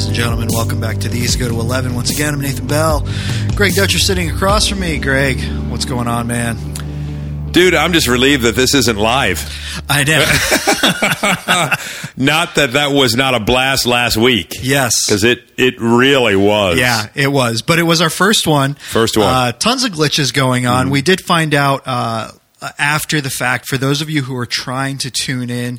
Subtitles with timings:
[0.00, 1.94] Ladies and gentlemen, welcome back to These Go to 11.
[1.94, 3.06] Once again, I'm Nathan Bell.
[3.54, 4.98] Greg Dutcher sitting across from me.
[4.98, 5.38] Greg,
[5.68, 6.56] what's going on, man?
[7.52, 9.44] Dude, I'm just relieved that this isn't live.
[9.90, 10.20] I know.
[12.16, 14.54] not that that was not a blast last week.
[14.62, 15.04] Yes.
[15.04, 16.78] Because it, it really was.
[16.78, 17.60] Yeah, it was.
[17.60, 18.76] But it was our first one.
[18.76, 19.26] First one.
[19.26, 20.86] Uh, tons of glitches going on.
[20.86, 20.92] Mm-hmm.
[20.92, 22.30] We did find out uh,
[22.78, 25.78] after the fact, for those of you who are trying to tune in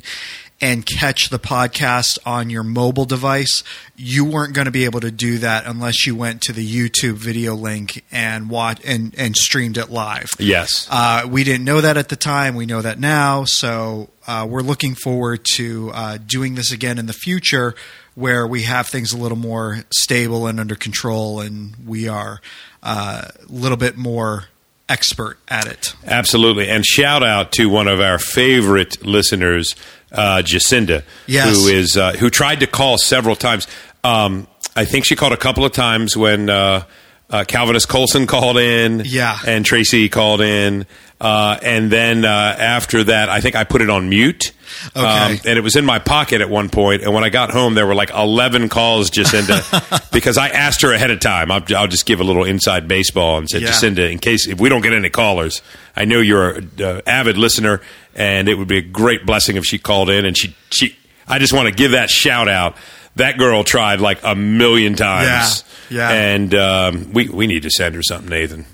[0.62, 3.64] and catch the podcast on your mobile device,
[3.96, 7.14] you weren't going to be able to do that unless you went to the YouTube
[7.14, 10.30] video link and watch and, and streamed it live.
[10.38, 10.86] Yes.
[10.88, 12.54] Uh, we didn't know that at the time.
[12.54, 13.44] We know that now.
[13.44, 17.74] So uh, we're looking forward to uh, doing this again in the future
[18.14, 22.40] where we have things a little more stable and under control and we are
[22.82, 24.44] uh, a little bit more
[24.88, 25.94] expert at it.
[26.04, 26.68] Absolutely.
[26.68, 29.74] And shout out to one of our favorite listeners,
[30.12, 31.56] uh, Jacinda, Yes.
[31.56, 33.66] who is uh, who tried to call several times.
[34.04, 34.46] Um,
[34.76, 36.84] I think she called a couple of times when uh,
[37.30, 39.38] uh, Calvinist Colson called in, Yeah.
[39.46, 40.86] and Tracy called in,
[41.22, 44.50] uh, and then uh, after that, I think I put it on mute.
[44.96, 45.04] Um,
[45.46, 47.02] and it was in my pocket at one point.
[47.02, 50.92] and when I got home, there were like eleven calls, Jacinda, because I asked her
[50.92, 51.52] ahead of time.
[51.52, 53.68] I'll, I'll just give a little inside baseball and said, Yeah.
[53.68, 55.62] Jacinda, in case if we don't get any callers,
[55.94, 57.80] I know you're an uh, avid listener,
[58.16, 60.24] and it would be a great blessing if she called in.
[60.24, 60.96] And she, she,
[61.28, 62.76] I just want to give that shout out.
[63.16, 65.64] That girl tried like a million times.
[65.90, 66.10] Yeah, yeah.
[66.34, 68.64] And um, we we need to send her something, Nathan.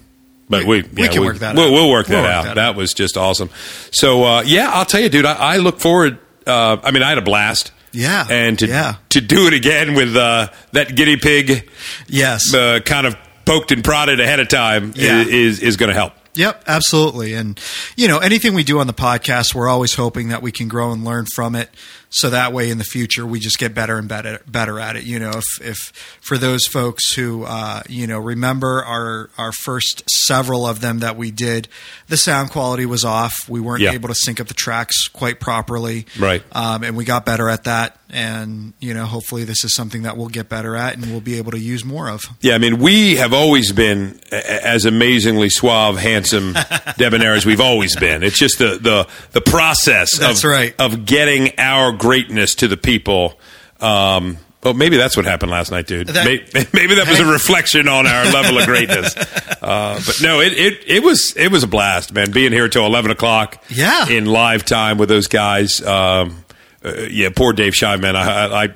[0.48, 1.72] But we We- we yeah, can work that we'll, out.
[1.72, 2.44] We'll work that We'll work out.
[2.44, 2.76] that That, out.
[2.76, 3.50] was just awesome.
[3.92, 5.26] So uh, yeah, I'll tell you, dude.
[5.26, 6.18] I, I look forward.
[6.46, 7.72] Uh, I mean, I had a blast.
[7.92, 8.96] Yeah, and to yeah.
[9.10, 11.68] to do it again with uh, that guinea pig
[12.06, 12.52] Yes.
[12.54, 15.22] uh, kind of poked and prodded ahead of time Yeah.
[15.22, 16.12] is is going to help.
[16.34, 17.32] Yep, absolutely.
[17.34, 17.58] And,
[17.96, 20.92] you know, anything we do on the podcast, we're always hoping that we can grow
[20.92, 21.68] and learn from it.
[22.10, 25.04] So that way in the future, we just get better and better, better at it.
[25.04, 25.76] You know, if, if
[26.22, 31.16] for those folks who, uh, you know, remember our, our first several of them that
[31.16, 31.68] we did,
[32.08, 33.34] the sound quality was off.
[33.48, 33.92] We weren't Yeah.
[33.92, 36.06] able to sync up the tracks quite properly.
[36.18, 36.42] Right.
[36.52, 37.98] Um, and we got better at that.
[38.10, 41.36] And, you know, hopefully this is something that we'll get better at and we'll be
[41.36, 42.22] able to use more of.
[42.40, 46.54] Yeah, I mean, we have always been as amazingly suave, handsome,
[46.96, 48.22] debonair as we've always been.
[48.22, 50.74] It's just the the the process That's of right.
[50.78, 53.38] of getting our greatness to the people.
[53.80, 56.08] Um, well, maybe that's what happened last night, dude.
[56.08, 59.14] That- maybe, maybe that was a reflection on our level of greatness.
[59.60, 62.30] Uh, but no, it, it it was it was a blast, man.
[62.30, 64.08] Being here till eleven o'clock, Yeah.
[64.08, 65.82] in live time with those guys.
[65.84, 66.44] Um,
[66.84, 68.14] uh, yeah, poor Dave Shiveman.
[68.14, 68.68] I, I, I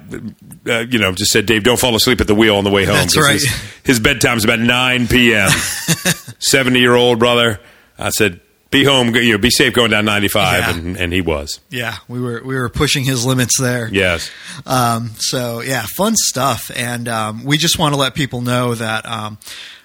[0.71, 2.85] uh, you know, just said, Dave, don't fall asleep at the wheel on the way
[2.85, 2.97] home.
[2.97, 3.35] That's right.
[3.35, 3.49] His,
[3.85, 5.49] his bedtime's about nine p.m.
[6.41, 7.61] Seventy year old brother.
[7.97, 8.41] I said,
[8.73, 10.71] be home, you know, be safe going down ninety five, Yeah.
[10.77, 11.61] and, and he was.
[11.71, 13.89] Yeah, we were we were pushing his limits there.
[13.93, 14.31] Yes,
[14.67, 19.07] Um, so yeah, fun stuff, and um, we just want to let people know that
[19.07, 19.39] um,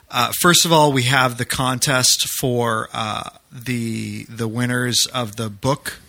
[0.09, 5.49] uh, first of all, we have the contest for uh, the the winners of the
[5.49, 5.99] book,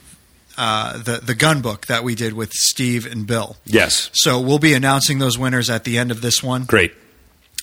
[0.57, 3.57] uh, the the gun book that we did with Steve and Bill.
[3.67, 6.95] yes, So we'll be announcing those winners at the end of this one, great.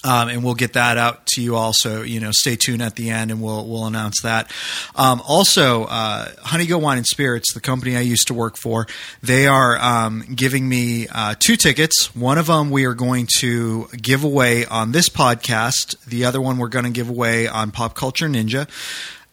[0.06, 1.56] Um, and we'll get that out to you.
[1.56, 4.52] Also, you know, stay tuned at the end, and we'll we'll announce that.
[4.96, 8.86] Um, also, uh, Honey Go Wine and Spirits, the company I used to work for,
[9.24, 12.16] they are um, giving me uh, two tickets.
[12.16, 15.96] One of them we are going to give away on this podcast.
[16.06, 18.70] The other one we're going to give away on Pop Culture Ninja,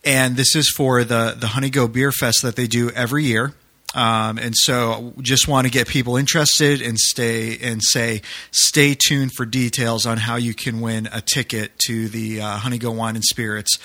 [0.04, 3.52] and this is for the the Honey Go Beer Fest that they do every year.
[3.94, 9.32] Um, and so, just want to get people interested and stay and say, stay tuned
[9.36, 13.16] for details on how you can win a ticket to the uh, Honey Go Wine
[13.16, 13.78] and Spirits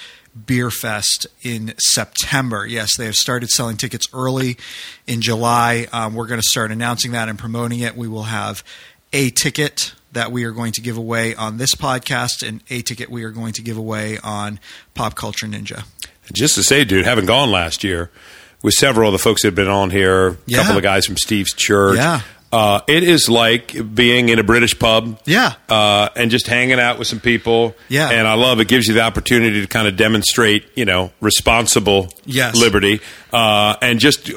[0.46, 2.66] Beer Fest in September.
[2.66, 4.58] Yes, they have started selling tickets early
[5.08, 5.88] in July.
[5.92, 7.98] Um, we're going to start announcing that and promoting it.
[7.98, 8.64] We will have
[9.14, 13.10] a ticket that we are going to give away on this podcast and a ticket
[13.10, 14.60] we are going to give away on
[14.94, 15.86] Pop Culture Ninja.
[16.34, 18.12] Just to say, dude, having gone last year
[18.64, 20.60] with several of the folks that have been on here, a Yeah.
[20.64, 21.98] couple of guys from Steve's church.
[21.98, 22.22] Yeah.
[22.50, 25.20] Uh, it is like being in a British pub.
[25.26, 25.54] Yeah.
[25.68, 27.76] Uh, and just hanging out with some people.
[27.90, 28.10] Yeah.
[28.10, 32.08] And I love it gives you the opportunity to kind of demonstrate, you know, responsible
[32.26, 32.56] Yes.
[32.56, 33.02] liberty.
[33.34, 34.32] Uh, and just,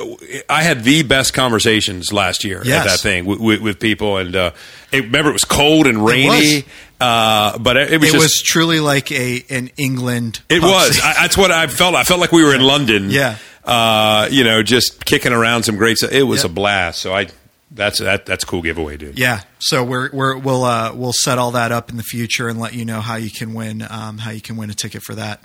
[0.48, 2.84] I had the best conversations last year Yes.
[2.84, 4.16] at that thing with, with, with people.
[4.16, 4.50] And uh,
[4.90, 6.64] it, remember, it was cold and rainy.
[7.00, 8.22] Uh, but it, it was it just.
[8.22, 10.40] was truly like a an England.
[10.50, 11.00] It was.
[11.02, 11.94] I, that's what I felt.
[11.94, 13.08] I felt like we were in London.
[13.08, 13.36] Yeah.
[13.70, 16.10] Uh, you know, just kicking around some great stuff.
[16.12, 16.50] It was Yeah.
[16.50, 16.98] a blast.
[17.00, 17.28] So I,
[17.70, 18.26] that's that.
[18.26, 19.18] That's a cool giveaway, dude.
[19.18, 19.42] yeah.
[19.60, 22.74] So we're we're we'll uh, we'll set all that up in the future and let
[22.74, 25.40] you know how you can win um, how you can win a ticket for that.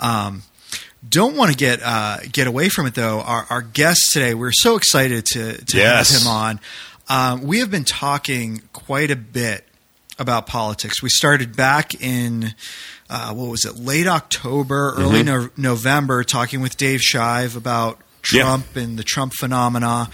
[0.00, 0.42] Um,
[1.08, 3.20] don't want to get uh, get away from it though.
[3.20, 6.12] Our, our guest today, we're so excited to to Yes.
[6.12, 6.60] have him on.
[7.08, 9.64] Um, we have been talking quite a bit
[10.18, 11.02] about politics.
[11.02, 12.54] We started back in
[13.10, 17.98] uh, what was it, late October, early no- November, talking with Dave Shive about
[18.32, 18.42] Yeah.
[18.42, 20.08] Trump and the Trump phenomena.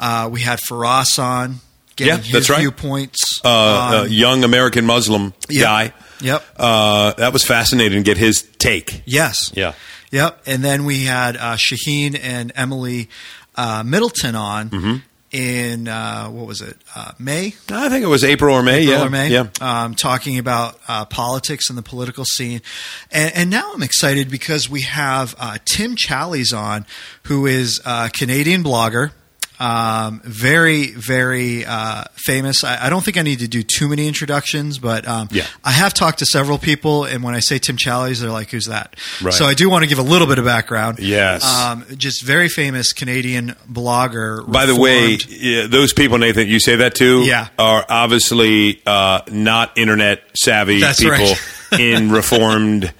[0.00, 1.60] Uh, we had Faraz on
[1.96, 2.60] getting Yeah, his that's right.
[2.60, 3.18] viewpoints.
[3.44, 5.92] Uh, Um, young American Muslim guy.
[6.20, 6.42] Yep.
[6.56, 9.02] Uh, that was fascinating to get his take.
[9.04, 9.52] yes.
[9.54, 9.74] Yeah.
[10.10, 10.40] Yep.
[10.46, 13.08] And then we had uh, Shaheen and Emily
[13.56, 14.96] uh, Middleton on Mm-hmm.
[15.30, 16.76] In uh, what was it?
[16.94, 17.54] Uh, May.
[17.70, 18.80] I think it was April or May.
[18.82, 19.06] April yeah.
[19.06, 19.46] or May, Yeah.
[19.60, 22.62] um, talking about uh, politics and the political scene.
[23.10, 26.86] And, and now I'm excited because we have uh, Tim Challies on,
[27.24, 29.12] who is a Canadian blogger.
[29.60, 32.62] Um, very, very uh, famous.
[32.62, 35.46] I, I don't think I need to do too many introductions, but um, Yeah.
[35.64, 38.66] I have talked to several people, and when I say Tim Challies, they're like, "Who's
[38.66, 39.34] that?" Right.
[39.34, 41.00] So I do want to give a little bit of background.
[41.00, 41.44] Yes.
[41.44, 44.46] um, just very famous Canadian blogger.
[44.50, 47.48] By the way, yeah, those people, Nathan, you say that too, Yeah.
[47.58, 51.40] are obviously uh, not internet savvy That's people right.
[51.80, 52.92] in reformed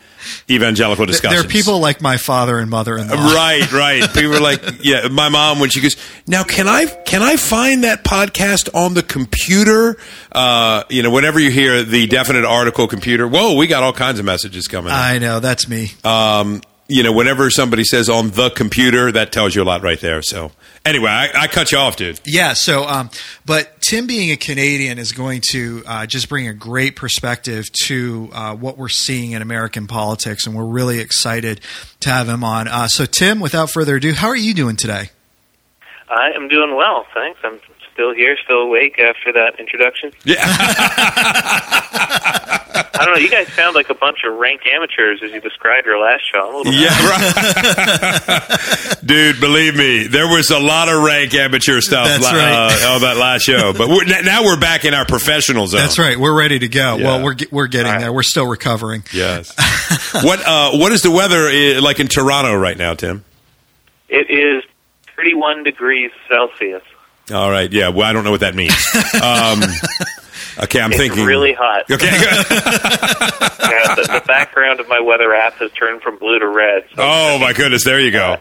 [0.50, 1.40] evangelical discussions.
[1.40, 3.14] there are people like my father and mother-in-law.
[3.34, 4.02] Right, right.
[4.14, 5.08] People are like, yeah.
[5.08, 5.96] My mom when she goes,
[6.26, 9.96] now can I can I find that podcast on the computer?
[10.32, 14.18] Uh, you know, whenever you hear the definite article computer, whoa, we got all kinds
[14.18, 14.90] of messages coming.
[14.90, 14.96] in.
[14.98, 15.92] I know that's me.
[16.04, 16.60] um,
[16.90, 20.22] you know, whenever somebody says on the computer, that tells you a lot right there.
[20.22, 20.52] So
[20.88, 22.20] anyway, I, I cut you off, dude.
[22.24, 22.54] Yeah.
[22.54, 23.10] So, um,
[23.44, 28.30] but Tim being a Canadian is going to uh, just bring a great perspective to
[28.32, 31.60] uh, what we're seeing in American politics, and we're really excited
[32.00, 32.66] to have him on.
[32.68, 35.10] Uh, so, Tim, without further ado, how are you doing today?
[36.10, 37.38] I am doing well, thanks.
[37.44, 37.60] I'm
[37.98, 40.12] still here, still awake after that introduction.
[40.24, 40.36] Yeah.
[43.00, 43.20] I don't know.
[43.20, 46.46] You guys sound like a bunch of rank amateurs as you described your last show.
[46.48, 48.96] I'm a little Yeah, right.
[49.04, 52.52] Dude, believe me, there was a lot of rank amateur stuff That's la- right.
[52.86, 53.72] uh, on that last show.
[53.72, 55.80] But we're, now we're back in our professional zone.
[55.80, 56.16] That's right.
[56.18, 56.96] We're ready to go.
[56.98, 57.04] Yeah.
[57.04, 58.00] Well, we're we're getting All right.
[58.00, 58.12] there.
[58.12, 59.02] We're still recovering.
[59.12, 59.52] Yes.
[60.22, 63.24] what uh, What is the weather uh, like in Toronto right now, Tim?
[64.08, 64.62] It is
[65.16, 66.82] 31 degrees Celsius.
[67.32, 67.70] All right.
[67.72, 67.88] Yeah.
[67.88, 68.74] Well, I don't know what that means.
[69.18, 69.60] Um,
[70.64, 71.24] okay, I'm it's thinking.
[71.24, 71.84] really hot.
[71.90, 72.06] Okay.
[73.68, 76.84] Yeah, the, the background of my weather app has turned from blue to red.
[76.94, 77.84] So oh my goodness!
[77.84, 78.38] There you go.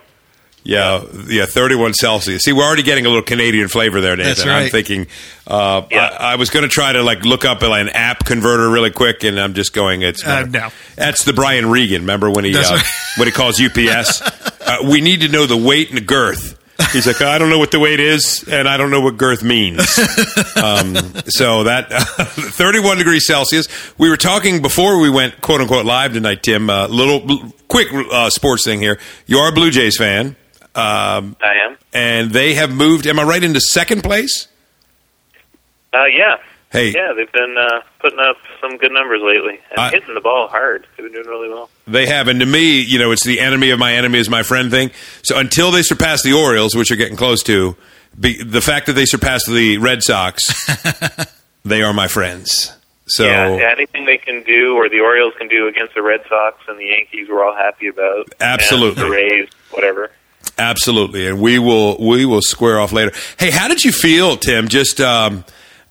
[0.63, 2.41] Yeah, yeah, 31 Celsius.
[2.43, 4.33] See, we're already getting a little Canadian flavor there, Nathan.
[4.33, 5.07] That's I'm thinking,
[5.45, 6.05] uh, Yeah.
[6.19, 9.23] I, I was going to try to like look up an app converter really quick,
[9.23, 10.01] and I'm just going.
[10.01, 10.69] It's Uh, no.
[10.95, 12.01] That's the Brian Regan.
[12.01, 12.85] Remember when he That's uh, right.
[13.17, 14.21] when he calls UPS?
[14.61, 16.56] uh, we need to know the weight and the girth.
[16.91, 19.43] He's like, I don't know what the weight is, and I don't know what girth
[19.43, 19.79] means.
[20.55, 20.95] um,
[21.27, 23.67] so that 31 degrees Celsius.
[23.97, 26.69] We were talking before we went quote unquote live tonight, Tim.
[26.69, 28.99] Uh, little quick uh, sports thing here.
[29.25, 30.35] You are a Blue Jays fan,
[30.75, 31.77] um, I am.
[31.93, 33.07] and they have moved.
[33.07, 34.47] Am I right into second place?
[35.93, 36.37] Uh, yeah.
[36.71, 40.21] Hey, Yeah, they've been uh, putting up some good numbers lately and I- hitting the
[40.21, 40.85] ball hard.
[40.97, 41.69] They've been doing really well.
[41.87, 44.43] They have, and to me, you know, it's the enemy of my enemy is my
[44.43, 44.91] friend thing.
[45.23, 47.77] So until they surpass the Orioles, which are getting close to,
[48.19, 50.43] be, the fact that they surpass the Red Sox,
[51.63, 52.73] they are my friends.
[53.09, 56.21] So yeah, yeah, anything they can do or the Orioles can do against the Red
[56.27, 58.27] Sox and the Yankees, we're all happy about.
[58.41, 59.01] Absolutely.
[59.03, 60.11] And the Rays, whatever.
[60.57, 63.13] absolutely, and we will we will square off later.
[63.39, 64.67] Hey, how did you feel, Tim?
[64.67, 65.45] Just um,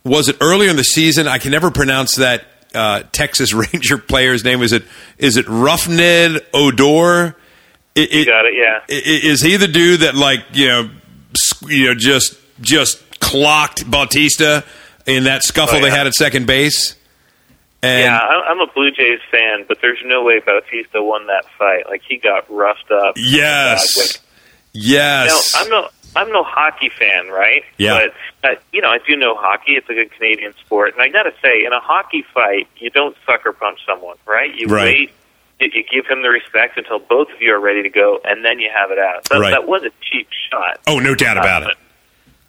[0.08, 1.26] was it earlier in the season?
[1.28, 2.44] I can never pronounce that
[2.74, 4.62] uh, Texas Ranger player's name.
[4.62, 4.84] Is it
[5.18, 7.36] is it Rougned Odor?
[7.94, 8.80] It, You got it, yeah.
[8.88, 10.90] I- i- is he the dude that like you know
[11.66, 14.64] you know just just clocked Bautista
[15.06, 16.94] in that scuffle Oh, they had at second base?
[17.82, 21.86] And yeah, I'm a Blue Jays fan, but there's no way Bautista won that fight.
[21.88, 23.14] Like he got roughed up.
[23.16, 24.18] yes,
[24.74, 27.62] Now, yes, I'm no, I'm no hockey fan, right?
[27.78, 28.06] Yeah.
[28.42, 29.72] But uh, you know, I do know hockey.
[29.76, 32.90] It's a good Canadian sport, and I got to say, in a hockey fight, you
[32.90, 34.54] don't sucker punch someone, right?
[34.54, 34.84] You Right.
[34.84, 35.10] wait.
[35.60, 38.44] You you give him the respect until both of you are ready to go, and
[38.44, 39.26] then you have it out.
[39.28, 39.50] So Right.
[39.50, 40.80] that was a cheap shot.
[40.86, 41.76] oh no doubt about Uh, it.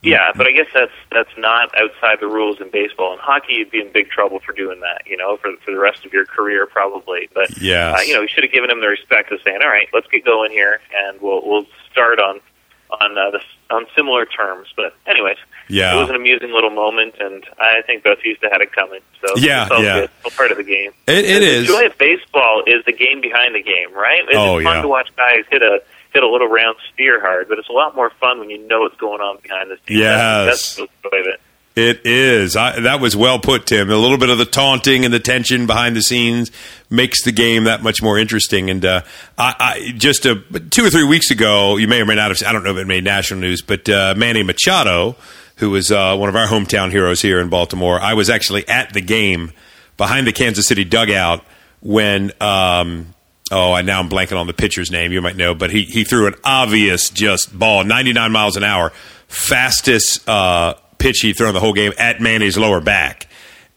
[0.03, 3.13] Yeah, but I guess that's that's not outside the rules in baseball.
[3.13, 5.01] In hockey, you'd be in big trouble for doing that.
[5.07, 7.29] You know, for for the rest of your career, probably.
[7.33, 9.69] But yeah, uh, you know, you should have given him the respect of saying, "All
[9.69, 12.39] right, let's get going here, and we'll we'll start on
[12.89, 15.37] on uh, this on similar terms." But anyways,
[15.69, 15.95] Yeah.
[15.95, 19.01] it was an amusing little moment, and I think Bautista had it coming.
[19.25, 19.99] So Yeah, yeah.
[20.01, 20.09] good.
[20.25, 20.91] All part of the game.
[21.07, 21.67] It, it the is.
[21.67, 24.21] joy of baseball is the game behind the game, right?
[24.27, 24.81] It's Oh, fun yeah.
[24.81, 25.81] to watch guys hit a
[26.13, 28.79] hit a little round spear hard, but it's a lot more fun when you know
[28.81, 29.99] what's going on behind the scenes.
[29.99, 30.45] Yes.
[30.45, 31.41] That's, that's the joy of it.
[31.75, 32.55] It is.
[32.55, 33.91] I, that was well put, Tim.
[33.91, 36.49] A little bit of the taunting and the tension behind the scenes
[36.89, 38.69] makes the game that much more interesting.
[38.69, 39.01] And uh,
[39.37, 42.47] I, I just a, two or three weeks ago, you may or may not have.
[42.47, 45.15] I don't know if it made national news, but uh, Manny Machado,
[45.57, 47.99] who was uh, one of our hometown heroes here in Baltimore.
[47.99, 49.51] I was actually at the game
[49.97, 51.43] behind the Kansas City dugout
[51.81, 52.31] when.
[52.41, 53.13] Um,
[53.51, 55.11] oh, I now I'm blanking on the pitcher's name.
[55.11, 58.91] You might know, but he he threw an obvious just ball, 99 miles an hour,
[59.27, 63.27] fastest uh, pitch he thrown the whole game at Manny's lower back,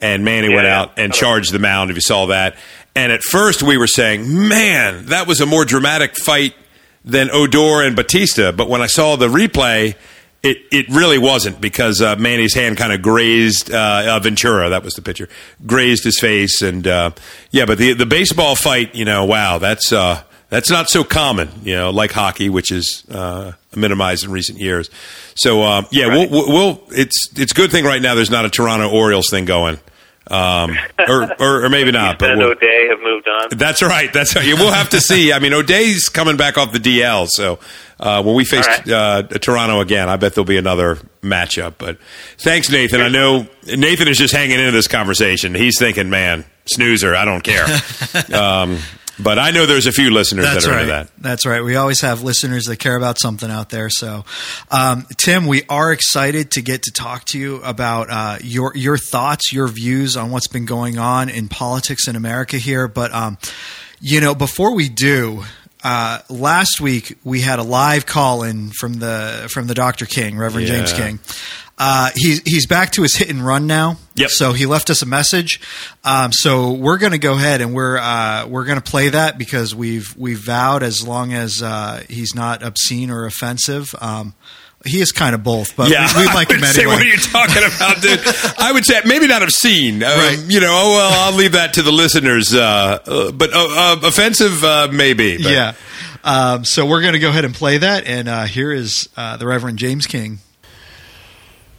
[0.00, 1.90] and Manny Yeah, went out and charged the mound.
[1.90, 2.56] If you saw that,
[2.94, 6.54] and at first we were saying, man, that was a more dramatic fight
[7.04, 8.52] than Odor and Bautista.
[8.52, 9.94] But when I saw the replay.
[10.42, 14.70] It, it really wasn't because uh, Manny's hand kind of grazed uh, uh, Ventura.
[14.70, 15.28] That was the pitcher,
[15.66, 17.10] grazed his face, and uh,
[17.50, 17.66] yeah.
[17.66, 21.74] But the the baseball fight, you know, wow, that's uh, that's not so common, you
[21.76, 24.88] know, like hockey, which is uh, minimized in recent years.
[25.34, 26.30] So um, yeah, Right.
[26.30, 28.14] we'll, we'll, we'll it's it's a good thing right now.
[28.14, 29.78] There's not a Toronto Orioles thing going,
[30.30, 32.18] um, or, or or maybe not.
[32.18, 33.48] But we'll, O'Day have moved on.
[33.58, 34.12] that's right.
[34.12, 34.46] That's right.
[34.54, 35.32] We'll have to see.
[35.32, 37.58] I mean, O'Day's coming back off the DL, so
[37.98, 38.88] uh, when we face right.
[38.88, 41.74] uh, Toronto again, I bet there'll be another matchup.
[41.78, 41.98] But
[42.38, 43.00] thanks, Nathan.
[43.00, 45.54] I know Nathan is just hanging into this conversation.
[45.54, 47.14] He's thinking, "Man, snoozer.
[47.14, 47.66] I don't care."
[48.34, 48.78] um,
[49.22, 50.82] but I know there's a few listeners That's that are right.
[50.82, 51.10] into that.
[51.18, 51.62] That's right.
[51.62, 53.88] We always have listeners that care about something out there.
[53.90, 54.24] So,
[54.70, 58.96] um, Tim, we are excited to get to talk to you about uh, your your
[58.98, 62.88] thoughts, your views on what's been going on in politics in America here.
[62.88, 63.38] But um,
[64.00, 65.44] you know, before we do.
[65.82, 70.04] Uh, last week we had a live call in from the from the Dr.
[70.04, 70.74] King, Reverend Yeah.
[70.76, 71.18] James King.
[71.82, 73.96] Uh, he's he's back to his hit and run now.
[74.14, 74.28] Yep.
[74.30, 75.62] So he left us a message.
[76.04, 79.38] Um, so we're going to go ahead and we're uh, we're going to play that
[79.38, 83.94] because we've we've vowed as long as uh, he's not obscene or offensive.
[83.98, 84.34] Um,
[84.84, 86.96] he is kind of both, but Yeah, we, we like him would say, anyway.
[86.96, 88.20] what are you talking about, dude?
[88.58, 90.02] I would say maybe not obscene.
[90.02, 90.38] Um, Right.
[90.48, 92.54] You know, oh well, I'll leave that to the listeners.
[92.54, 93.66] Uh, uh, but uh,
[94.02, 95.36] uh, offensive, uh, maybe.
[95.42, 95.72] But yeah.
[96.24, 99.38] Um, so we're going to go ahead and play that, and uh, here is uh,
[99.38, 100.40] the Reverend James King.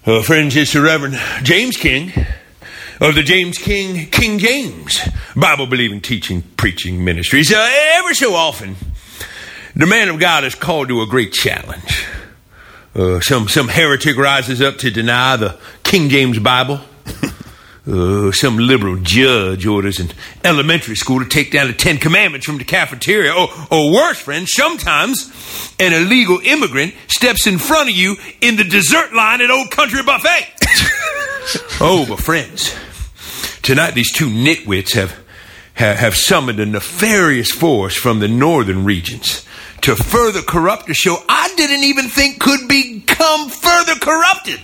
[0.03, 2.11] Uh, friends, it's the Reverend James King
[2.99, 4.99] of the James King King James
[5.35, 7.53] Bible believing teaching preaching ministries.
[7.53, 8.77] Uh, ever so often,
[9.75, 12.07] the man of God is called to a great challenge.
[12.95, 16.81] Uh, some some heretic rises up to deny the King James Bible.
[17.87, 20.11] Uh, some liberal judge orders an
[20.43, 23.33] elementary school to take down the Ten Commandments from the cafeteria.
[23.33, 28.63] Or, or worse, friends, sometimes an illegal immigrant steps in front of you in the
[28.63, 30.47] dessert line at Old Country Buffet.
[31.81, 32.75] oh, but friends,
[33.63, 35.17] tonight these two nitwits have,
[35.73, 39.43] have, have summoned a nefarious force from the northern regions
[39.81, 44.59] to further corrupt a show I didn't even think could become further corrupted.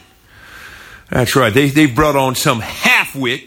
[1.09, 1.53] That's right.
[1.53, 3.41] They, they've brought on some half-wit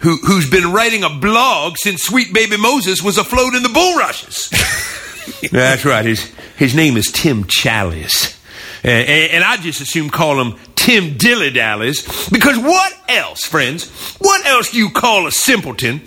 [0.00, 4.50] who, who's been writing a blog since Sweet Baby Moses was afloat in the bulrushes.
[5.50, 6.04] That's right.
[6.04, 6.24] His,
[6.56, 8.38] his name is Tim Challies.
[8.82, 13.90] And, and, and I just assume call him Tim Dilly Dallies because what else, friends?
[14.18, 16.02] What else do you call a simpleton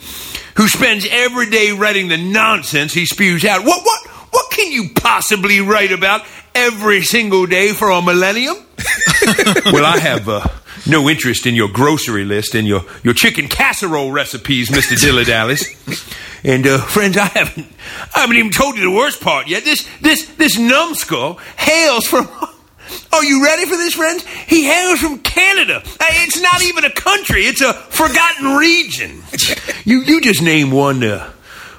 [0.56, 3.64] who spends every day writing the nonsense he spews out?
[3.64, 6.22] What, what, what can you possibly write about
[6.54, 8.54] every single day for a millennium?
[9.72, 10.46] well, I have uh,
[10.86, 15.00] no interest in your grocery list and your, your chicken casserole recipes, Mr.
[15.00, 15.74] Dilly Dallies.
[16.44, 17.66] And uh, friends, I haven't
[18.14, 19.64] I haven't even told you the worst part yet.
[19.64, 22.28] This this this numbskull hails from.
[23.12, 24.24] Are you ready for this, friends?
[24.46, 25.82] He hails from Canada.
[25.84, 29.22] It's not even a country; it's a forgotten region.
[29.84, 31.30] You you just name one uh,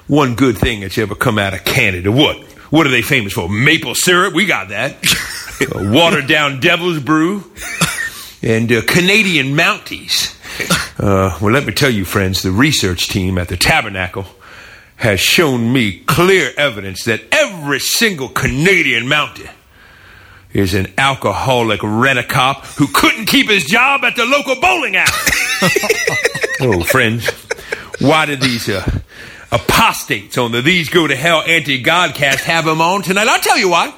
[0.06, 2.12] one good thing that's ever come out of Canada.
[2.12, 2.36] What?
[2.70, 3.48] What are they famous for?
[3.48, 4.34] Maple syrup.
[4.34, 4.96] We got that.
[5.60, 7.44] Uh, watered down Devil's Brew
[8.42, 10.36] and uh, Canadian Mounties.
[11.00, 14.26] Uh, well, let me tell you, friends, the research team at the Tabernacle
[14.96, 19.48] has shown me clear evidence that every single Canadian Mountie
[20.52, 25.10] is an alcoholic rent-a-cop who couldn't keep his job at the local bowling alley.
[26.60, 27.30] oh, friends,
[27.98, 29.00] why did these uh,
[29.50, 33.26] apostates on the These Go to Hell anti-Godcast have him on tonight?
[33.26, 33.94] I'll tell you why.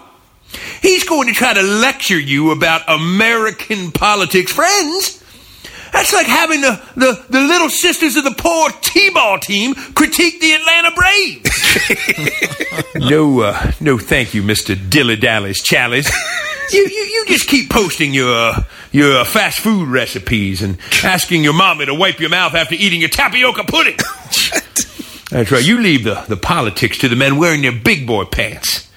[0.80, 5.22] He's going to try to lecture you about American politics, friends.
[5.92, 10.52] That's like having the, the, the little sisters of the poor T-ball team critique the
[10.52, 11.50] Atlanta Braves.
[13.10, 16.10] no, uh, no, thank you, Mister Dilly Dallas Challies.
[16.72, 21.44] You, you, you just keep posting your uh, your uh, fast food recipes and asking
[21.44, 23.96] your mommy to wipe your mouth after eating your tapioca pudding.
[25.30, 25.62] That's right.
[25.62, 28.88] You leave the, the politics to the men wearing their big boy pants.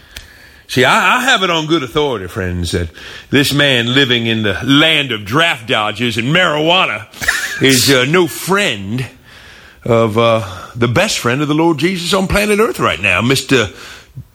[0.67, 2.89] See, I, I have it on good authority, friends, that
[3.29, 7.07] this man living in the land of draft dodges and marijuana
[7.61, 9.07] is uh, no friend
[9.83, 13.73] of uh, the best friend of the Lord Jesus on planet Earth right now, Mr.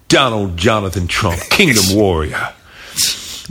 [0.08, 2.54] Donald Jonathan Trump, Kingdom Warrior.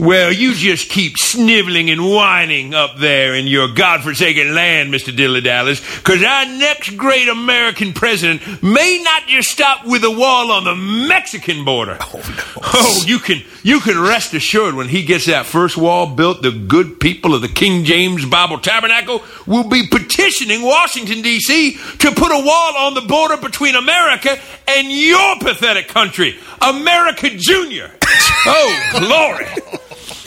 [0.00, 5.14] Well, you just keep sniveling and whining up there in your godforsaken land, Mr.
[5.14, 10.52] Dilly Dallas, because our next great American president may not just stop with a wall
[10.52, 11.98] on the Mexican border.
[12.00, 12.62] Oh, no.
[12.62, 16.50] oh, you can you can rest assured when he gets that first wall built, the
[16.50, 21.72] good people of the King James Bible Tabernacle will be petitioning Washington D.C.
[21.72, 27.90] to put a wall on the border between America and your pathetic country, America Junior.
[28.46, 29.79] oh, glory.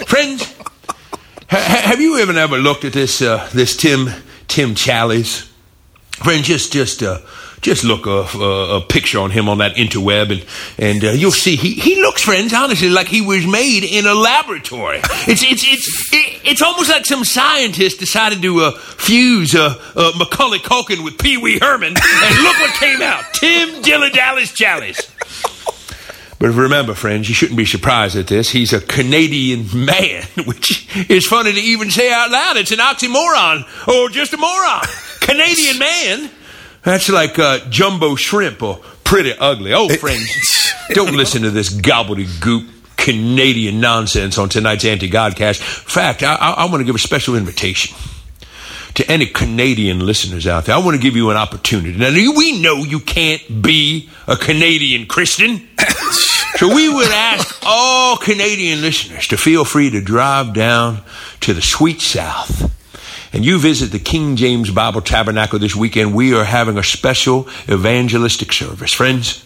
[0.07, 0.51] Friends,
[1.47, 4.09] have you even ever looked at this uh, this Tim
[4.47, 5.49] Tim Challies?
[6.13, 7.19] Friend, just just uh,
[7.61, 10.45] just look a, a, a, picture on him on that interweb, and
[10.77, 14.13] and uh, you'll see he, he looks, friends, honestly, like he was made in a
[14.13, 14.99] laboratory.
[15.27, 16.09] It's it's it's
[16.43, 21.37] it's almost like some scientist decided to uh, fuse uh, uh, Macaulay Culkin with Pee
[21.37, 25.52] Wee Herman, and look what came out: Tim Dilly Dallas Challies.
[26.43, 28.49] But remember, friends, you shouldn't be surprised at this.
[28.49, 32.57] He's a Canadian man, which is funny to even say out loud.
[32.57, 34.81] It's an oxymoron or just a moron.
[35.21, 36.29] Canadian man.
[36.81, 39.73] That's like uh, jumbo shrimp or pretty ugly.
[39.73, 45.61] Oh, friends, don't listen to this gobbledygook Canadian nonsense on tonight's Anti Godcast.
[45.61, 47.95] In fact, I, I, I want to give a special invitation
[48.95, 51.97] to any Canadian listeners out there, I want to give you an opportunity.
[51.97, 55.67] Now, we know you can't be a Canadian Christian.
[56.55, 61.01] So we would ask all Canadian listeners to feel free to drive down
[61.41, 62.71] to the sweet South.
[63.33, 66.13] And you visit the King James Bible Tabernacle this weekend.
[66.13, 68.93] We are having a special evangelistic service.
[68.93, 69.43] Friends,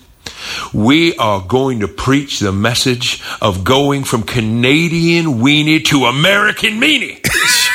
[0.74, 7.26] we are going to preach the message of going from Canadian weenie to American meanie.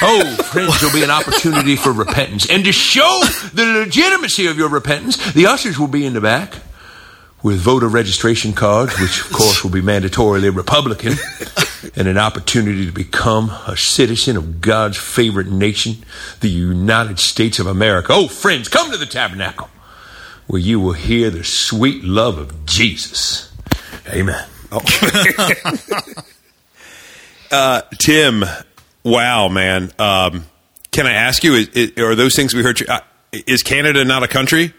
[0.02, 2.48] oh, friends, there'll be an opportunity for repentance.
[2.48, 3.22] And to show
[3.54, 6.54] the legitimacy of your repentance, the ushers will be in the back
[7.42, 11.14] with voter registration cards, which of course will be mandatorily Republican,
[11.96, 15.96] and an opportunity to become a citizen of God's favorite nation,
[16.40, 18.12] the United States of America.
[18.12, 19.68] Oh, friends, come to the tabernacle
[20.46, 23.50] where you will hear the sweet love of Jesus.
[24.08, 24.46] Amen.
[24.70, 24.80] Oh.
[27.50, 28.44] uh, Tim,
[29.02, 29.90] wow, man.
[29.98, 30.46] Um,
[30.90, 32.80] can I ask you, is, is, are those things we heard?
[32.80, 33.00] You, uh,
[33.32, 34.74] is Canada not a country?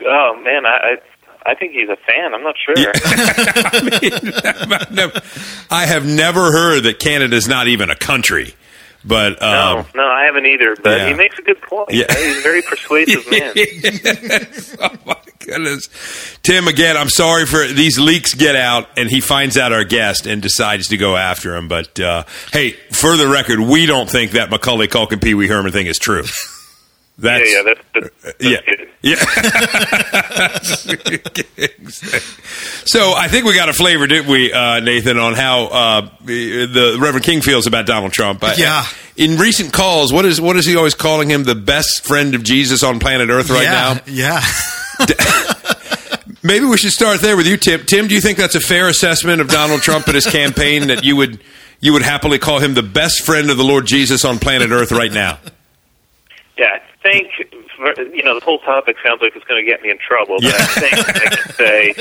[0.00, 0.96] Oh man, I,
[1.44, 2.34] I think he's a fan.
[2.34, 2.74] I'm not sure.
[2.76, 2.92] Yeah.
[2.94, 5.12] I, mean,
[5.70, 8.54] I have never heard that Canada is not even a country.
[9.04, 10.76] But um, no, no, I haven't either.
[10.80, 11.08] But yeah.
[11.08, 11.90] he makes a good point.
[11.90, 12.04] Yeah.
[12.08, 13.52] he's a very persuasive man.
[13.56, 14.76] yes.
[14.80, 15.88] Oh my goodness,
[16.44, 16.68] Tim!
[16.68, 20.40] Again, I'm sorry for these leaks get out, and he finds out our guest and
[20.40, 21.66] decides to go after him.
[21.66, 25.72] But uh, hey, for the record, we don't think that Macaulay Culkin Pee Wee Herman
[25.72, 26.22] thing is true.
[27.18, 27.80] That's, yeah, yeah, that's,
[28.22, 28.60] that's, yeah,
[29.02, 29.16] yeah.
[32.86, 36.96] so I think we got a flavor, didn't we, uh, Nathan, on how uh, the
[36.98, 38.42] Reverend King feels about Donald Trump?
[38.56, 38.86] Yeah.
[39.16, 41.44] In recent calls, what is what is he always calling him?
[41.44, 44.00] The best friend of Jesus on planet Earth right yeah, now.
[44.06, 44.42] Yeah.
[46.42, 47.84] Maybe we should start there with you, Tim.
[47.84, 51.04] Tim, do you think that's a fair assessment of Donald Trump and his campaign that
[51.04, 51.40] you would
[51.80, 54.92] you would happily call him the best friend of the Lord Jesus on planet Earth
[54.92, 55.38] right now?
[56.56, 57.28] Yeah, think,
[58.14, 60.44] you know, the whole topic sounds like it's going to get me in trouble, but
[60.44, 60.56] yeah.
[60.58, 61.94] I think I can say,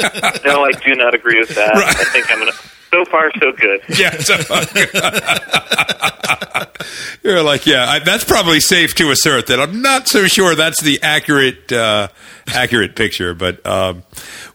[0.45, 1.73] no, I do not agree with that.
[1.73, 1.87] Right.
[1.87, 2.57] I think I'm going to.
[2.91, 3.81] So far, so good.
[3.97, 4.17] Yeah.
[4.19, 4.35] So
[7.23, 9.59] You're like, yeah, I, that's probably safe to assert that.
[9.59, 12.07] I'm not so sure that's the accurate uh,
[12.47, 14.03] accurate picture, but um,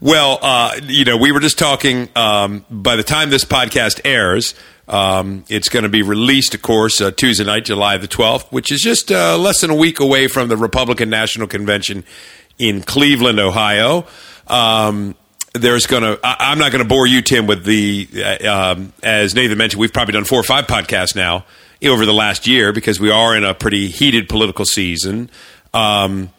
[0.00, 2.08] well, uh, you know, we were just talking.
[2.16, 4.54] Um, by the time this podcast airs,
[4.88, 8.70] um, it's going to be released, of course, uh, Tuesday night, July the 12th, which
[8.70, 12.04] is just uh, less than a week away from the Republican National Convention
[12.58, 14.06] in Cleveland, Ohio.
[14.46, 15.14] Um,
[15.58, 19.34] there's going to, I'm not going to bore you, Tim, with the, uh, um, as
[19.34, 21.44] Nathan mentioned, we've probably done four or five podcasts now
[21.84, 25.30] over the last year because we are in a pretty heated political season.
[25.74, 26.30] Um,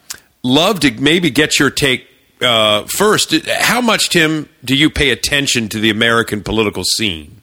[0.44, 2.08] love to maybe get your take
[2.42, 3.34] uh, first.
[3.48, 7.42] How much, Tim, do you pay attention to the American political scene?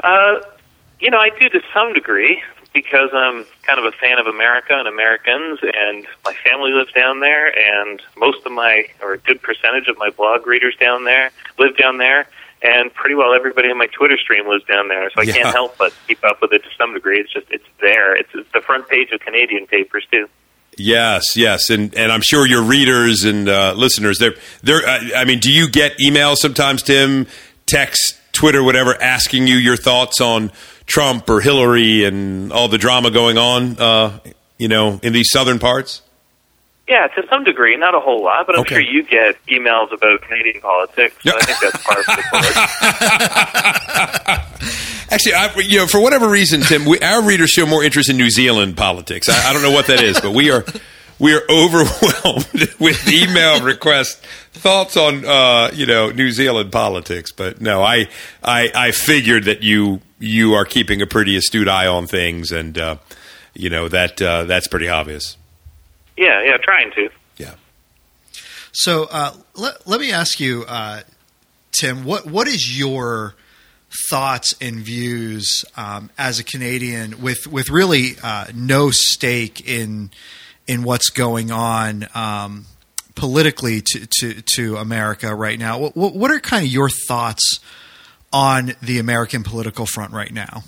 [0.00, 0.40] Uh,
[1.00, 2.42] you know, I do to some degree
[2.80, 7.18] because I'm kind of a fan of America and Americans, and my family lives down
[7.18, 11.32] there, and most of my, or a good percentage of my blog readers down there
[11.58, 12.28] live down there,
[12.62, 15.32] and pretty well everybody in my Twitter stream lives down there, so I yeah.
[15.32, 17.18] can't help but keep up with it to some degree.
[17.18, 18.14] It's just, it's there.
[18.14, 20.28] It's, it's the front page of Canadian papers, too.
[20.76, 24.86] Yes, yes, and and I'm sure your readers and uh, listeners, they're they're.
[24.86, 27.26] I mean, do you get emails sometimes, Tim?
[27.66, 30.52] Text Twitter, whatever, asking you your thoughts on
[30.88, 34.18] Trump or Hillary and all the drama going on, uh,
[34.58, 36.02] you know, in these southern parts?
[36.88, 38.76] Yeah, to some degree, not a whole lot, but I'm okay.
[38.76, 41.14] sure you get emails about Canadian politics.
[41.22, 41.36] So.
[41.36, 42.22] I think that's part of the
[45.10, 48.16] Actually, I, you know, for whatever reason, Tim, we, our readers show more interest in
[48.16, 49.28] New Zealand politics.
[49.28, 50.64] I, I don't know what that is, but we are
[51.18, 54.20] we are overwhelmed with email requests,
[54.52, 57.32] thoughts on uh, you know New Zealand politics.
[57.32, 58.08] But no, I,
[58.42, 62.78] I I figured that you you are keeping a pretty astute eye on things, and
[62.78, 62.96] uh,
[63.54, 65.36] you know that uh, that's pretty obvious.
[66.16, 67.10] Yeah, yeah, trying to.
[67.36, 67.54] Yeah.
[68.72, 71.02] So uh, let, let me ask you, uh,
[71.72, 73.34] Tim, what what is your
[74.10, 80.10] thoughts and views um, as a Canadian with with really uh, no stake in
[80.68, 82.66] in what's going on um,
[83.14, 85.78] politically to, to, to America right now?
[85.78, 87.58] What, what are kind of your thoughts
[88.32, 90.62] on the American political front right now?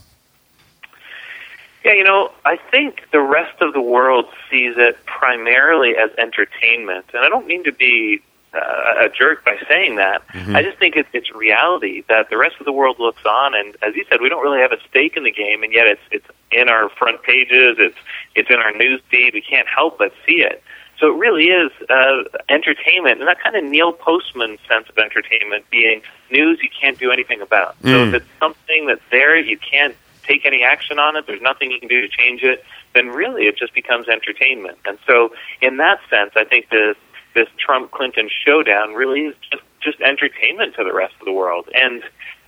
[1.84, 7.06] Yeah, you know, I think the rest of the world sees it primarily as entertainment,
[7.14, 8.20] and I don't mean to be
[8.54, 10.26] uh, a jerk by saying that.
[10.28, 10.56] Mm-hmm.
[10.56, 13.76] I just think it's, it's reality that the rest of the world looks on, and
[13.82, 16.02] as you said, we don't really have a stake in the game, and yet it's
[16.10, 17.98] it's in our front pages, it's
[18.34, 19.34] it's in our news feed.
[19.34, 20.62] We can't help but see it.
[20.98, 25.64] So it really is uh, entertainment, and that kind of Neil Postman sense of entertainment
[25.70, 27.80] being news you can't do anything about.
[27.82, 27.90] Mm.
[27.90, 31.26] So if it's something that's there, you can't take any action on it.
[31.26, 32.64] There's nothing you can do to change it.
[32.94, 34.78] Then really, it just becomes entertainment.
[34.84, 35.32] And so,
[35.62, 36.96] in that sense, I think this
[37.34, 41.68] this Trump Clinton showdown really is just just entertainment to the rest of the world.
[41.74, 42.02] And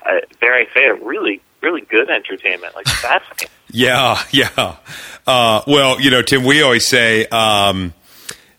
[0.04, 2.74] uh, dare I say it, really really good entertainment.
[2.74, 3.48] Like fascinating.
[3.70, 4.76] yeah, yeah.
[5.26, 7.26] Uh, well, you know, Tim, we always say.
[7.26, 7.94] Um,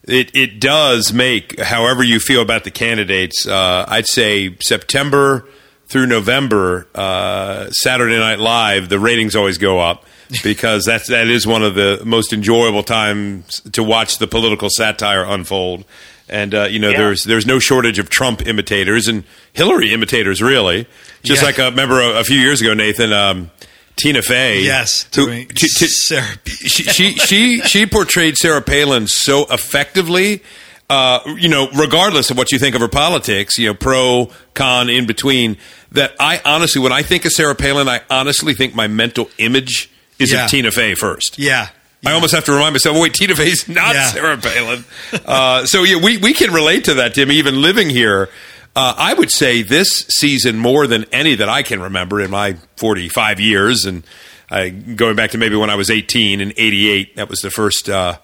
[0.06, 5.48] it, it does make, however you feel about the candidates, uh, I'd say September
[5.88, 10.06] through November, uh, Saturday Night Live, the ratings always go up
[10.44, 15.24] because that's that is one of the most enjoyable times to watch the political satire
[15.24, 15.86] unfold.
[16.30, 16.98] And uh, you know, yeah.
[16.98, 20.88] there's there's no shortage of Trump imitators and Hillary imitators, really.
[21.24, 21.48] Just yeah.
[21.48, 23.14] like I remember a, a, few years ago, Nathan.
[23.14, 23.52] Um,
[23.96, 29.46] Tina Fey, yes, who, t- t- Sarah, she, she she she portrayed Sarah Palin so
[29.52, 30.42] effectively
[30.90, 34.90] uh, you know, regardless of what you think of her politics, you know, pro, con,
[34.90, 35.58] in between,
[35.92, 39.90] that I honestly, when I think of Sarah Palin, I honestly think my mental image
[40.20, 40.46] is yeah.
[40.46, 41.40] of Tina Fey first.
[41.40, 41.70] Yeah.
[42.04, 42.12] Yeah.
[42.12, 44.08] I almost have to remind myself, wait, Tina Fey's not yeah.
[44.08, 44.86] Sarah Palin.
[45.26, 48.30] uh, so yeah, we, we can relate to that, Tim, even living here.
[48.76, 52.58] Uh, I would say this season more than any that I can remember in my
[52.78, 54.04] 45 years, and
[54.50, 57.88] uh, going back to maybe when I was 18 in '88, that was the first
[57.88, 58.18] uh,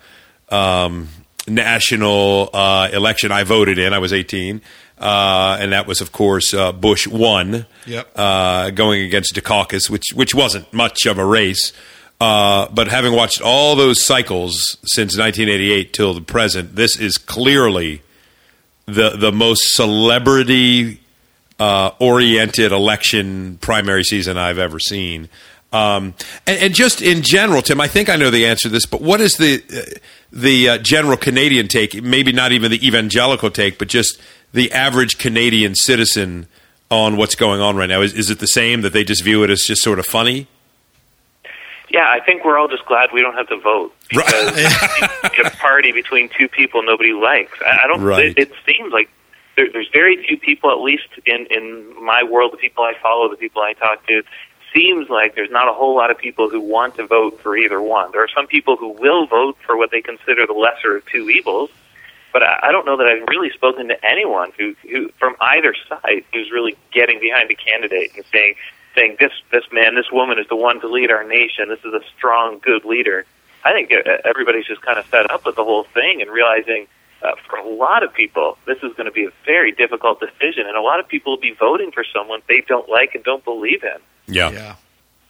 [0.49, 1.09] um,
[1.47, 3.93] national uh, election I voted in.
[3.93, 4.61] I was 18.
[4.97, 8.11] Uh, and that was, of course, uh, Bush won, yep.
[8.15, 11.71] uh, going against Dukakis, which which wasn't much of a race.
[12.21, 18.01] Uh, but having watched all those cycles since 1988 till the present, this is clearly
[18.85, 20.99] the the most celebrity
[21.59, 25.29] uh, oriented election primary season I've ever seen.
[25.71, 26.15] Um,
[26.47, 29.01] and, and, just in general, Tim, I think I know the answer to this, but
[29.01, 29.99] what is the uh,
[30.31, 32.01] the uh, general Canadian take?
[32.01, 34.19] Maybe not even the evangelical take, but just
[34.51, 36.47] the average Canadian citizen
[36.89, 38.01] on what's going on right now.
[38.01, 40.47] Is, is it the same that they just view it as just sort of funny?
[41.89, 45.39] Yeah, I think we're all just glad we don't have to vote because right.
[45.45, 47.57] a party between two people nobody likes.
[47.65, 48.01] I, I don't.
[48.03, 48.25] Right.
[48.25, 49.09] It, it seems like
[49.55, 53.29] there, there's very few people, at least in in my world, the people I follow,
[53.29, 54.23] the people I talk to,
[54.73, 57.81] seems like there's not a whole lot of people who want to vote for either
[57.81, 58.11] one.
[58.11, 61.29] There are some people who will vote for what they consider the lesser of two
[61.29, 61.71] evils,
[62.31, 65.73] but I, I don't know that I've really spoken to anyone who, who from either
[65.87, 68.55] side who's really getting behind a candidate and saying
[68.95, 71.69] saying this this man, this woman is the one to lead our nation.
[71.69, 73.25] This is a strong, good leader.
[73.63, 76.87] I think uh, everybody's just kind of fed up with the whole thing and realizing
[77.21, 80.65] uh, for a lot of people, this is going to be a very difficult decision,
[80.67, 83.43] and a lot of people will be voting for someone they don't like and don't
[83.43, 83.99] believe in.
[84.33, 84.51] Yeah.
[84.51, 84.75] Yeah.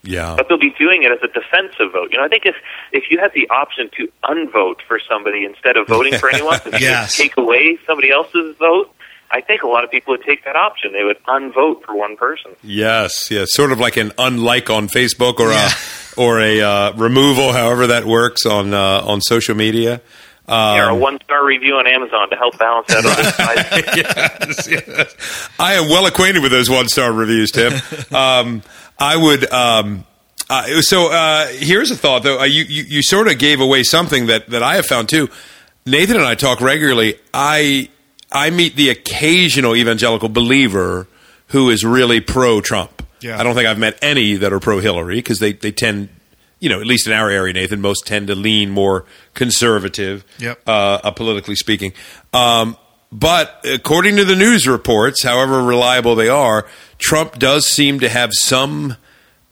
[0.01, 0.35] Yeah.
[0.37, 2.11] But they'll be doing it as a defensive vote.
[2.11, 2.55] You know, I think if
[2.91, 6.79] if you had the option to unvote for somebody instead of voting for anyone, to
[6.79, 7.17] yes.
[7.17, 8.93] take away somebody else's vote,
[9.31, 10.91] I think a lot of people would take that option.
[10.91, 12.51] They would unvote for one person.
[12.63, 15.69] Yes, yes, sort of like an unlike on Facebook or yeah.
[15.69, 20.01] a or a uh, removal, however that works on uh, on social media.
[20.47, 23.97] Um, yeah, a one star review on Amazon to help balance that other
[24.47, 25.49] yes, yes.
[25.59, 27.73] I am well acquainted with those one star reviews, Tim.
[28.11, 28.63] Um,
[28.97, 29.51] I would.
[29.53, 30.05] Um,
[30.49, 32.39] uh, so uh, here's a thought, though.
[32.39, 35.29] Uh, you, you, you sort of gave away something that, that I have found too.
[35.85, 37.19] Nathan and I talk regularly.
[37.31, 37.89] I
[38.31, 41.07] I meet the occasional evangelical believer
[41.47, 43.03] who is really pro Trump.
[43.21, 43.39] Yeah.
[43.39, 46.09] I don't think I've met any that are pro Hillary because they, they tend,
[46.59, 50.61] you know, at least in our area, Nathan, most tend to lean more conservative, yep.
[50.67, 51.93] uh, uh, politically speaking.
[52.31, 52.77] Um,
[53.11, 56.67] but according to the news reports, however reliable they are,
[56.99, 58.95] Trump does seem to have some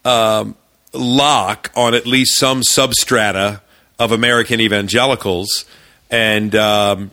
[0.05, 0.55] um,
[0.93, 3.61] lock on at least some substrata
[3.97, 5.65] of American evangelicals.
[6.09, 7.11] And um,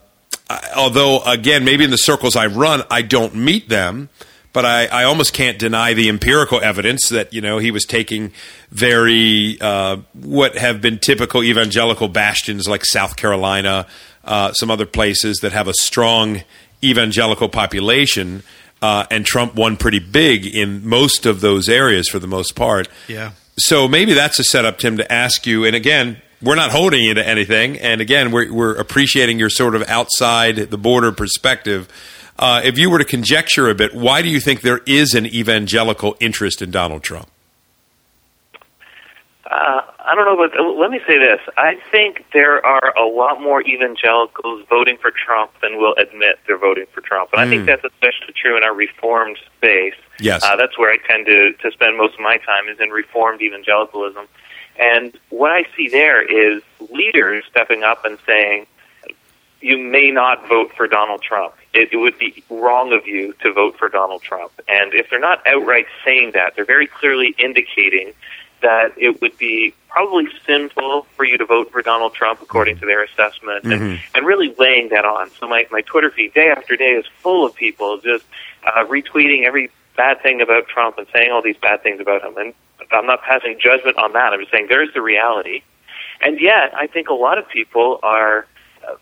[0.76, 4.08] although, again, maybe in the circles I run, I don't meet them,
[4.52, 8.32] but I, I almost can't deny the empirical evidence that you know he was taking
[8.70, 13.86] very uh, what have been typical evangelical bastions like South Carolina,
[14.24, 16.42] uh, some other places that have a strong
[16.82, 18.42] evangelical population.
[18.82, 22.86] Uh, and Trump won pretty big in most of those areas for the most part.
[23.08, 23.30] Yeah.
[23.56, 25.64] So maybe that's a setup, Tim, to ask you.
[25.64, 27.78] And again, we're not holding you to anything.
[27.78, 31.88] And again, we're, we're appreciating your sort of outside the border perspective.
[32.38, 35.26] Uh, if you were to conjecture a bit, why do you think there is an
[35.26, 37.28] evangelical interest in Donald Trump?
[39.44, 41.40] Uh, I don't know, but let me say this.
[41.56, 46.58] I think there are a lot more evangelicals voting for Trump than will admit they're
[46.58, 47.30] voting for Trump.
[47.32, 49.94] And I think that's especially true in our reformed space.
[50.18, 50.42] Yes.
[50.42, 53.42] Uh, that's where I tend to, to spend most of my time is in reformed
[53.42, 54.26] evangelicalism.
[54.78, 58.66] And what I see there is leaders stepping up and saying,
[59.60, 61.54] you may not vote for Donald Trump.
[61.72, 64.52] It, it would be wrong of you to vote for Donald Trump.
[64.68, 68.12] And if they're not outright saying that, they're very clearly indicating
[68.60, 72.86] that it would be probably sinful for you to vote for Donald Trump according to
[72.86, 75.30] their assessment and, and really laying that on.
[75.38, 78.24] So my, my Twitter feed day after day is full of people just
[78.66, 82.36] uh, retweeting every bad thing about Trump and saying all these bad things about him.
[82.36, 82.54] And
[82.92, 84.32] I'm not passing judgment on that.
[84.32, 85.62] I'm just saying there's the reality.
[86.20, 88.46] And yet, I think a lot of people are
[88.88, 88.94] uh,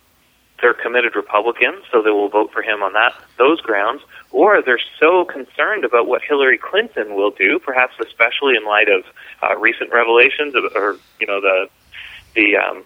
[0.61, 4.81] they're committed Republicans, so they will vote for him on that those grounds, or they're
[5.01, 9.05] so concerned about what Hillary Clinton will do, perhaps especially in light of
[9.43, 11.69] uh, recent revelations, of, or you know the
[12.35, 12.83] the um,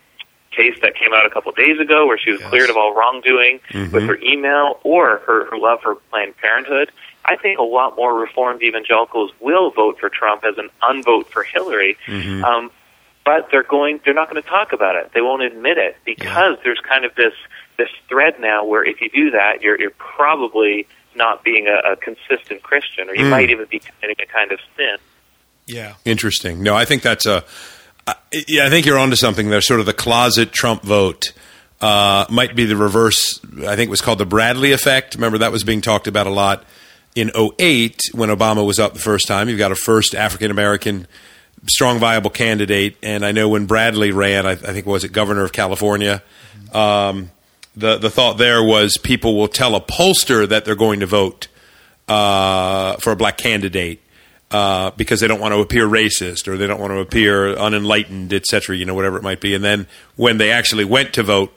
[0.51, 2.51] case that came out a couple of days ago, where she was Yes.
[2.51, 3.61] cleared of all wrongdoing
[3.93, 6.91] with her email or her, her love for Planned Parenthood.
[7.27, 11.43] I think a lot more Reformed evangelicals will vote for Trump as an unvote for
[11.43, 11.97] Hillary.
[12.45, 12.71] Um,
[13.25, 15.11] but they're going they're not going to talk about it.
[15.13, 17.35] They won't admit it because there's kind of this
[17.77, 20.87] this thread now where if you do that, you're you're probably
[21.17, 24.61] not being a, a consistent Christian, or you might even be committing a kind of
[24.77, 24.97] sin.
[25.67, 25.95] Yeah.
[26.05, 26.63] Interesting.
[26.63, 27.43] No, I think that's a.
[28.07, 28.15] I-
[28.47, 29.61] Yeah, I think you're onto something there.
[29.61, 31.33] Sort of the closet Trump vote
[31.81, 33.41] uh, might be the reverse.
[33.67, 35.17] I think it was called the Bradley effect.
[35.17, 36.65] Remember that was being talked about a lot
[37.17, 39.49] in 08 when Obama was up the first time.
[39.49, 41.09] You've got a first African American
[41.67, 45.43] strong, viable candidate, and I know when Bradley ran, I, I think was it governor
[45.43, 46.23] of California.
[46.73, 47.33] Um,
[47.75, 51.49] the the thought there was people will tell a pollster that they're going to vote
[52.07, 54.01] uh, for a black candidate
[54.51, 58.33] uh, because they don't want to appear racist or they don't want to appear unenlightened,
[58.33, 59.55] et cetera, you know, whatever it might be.
[59.55, 61.53] And then when they actually went to vote,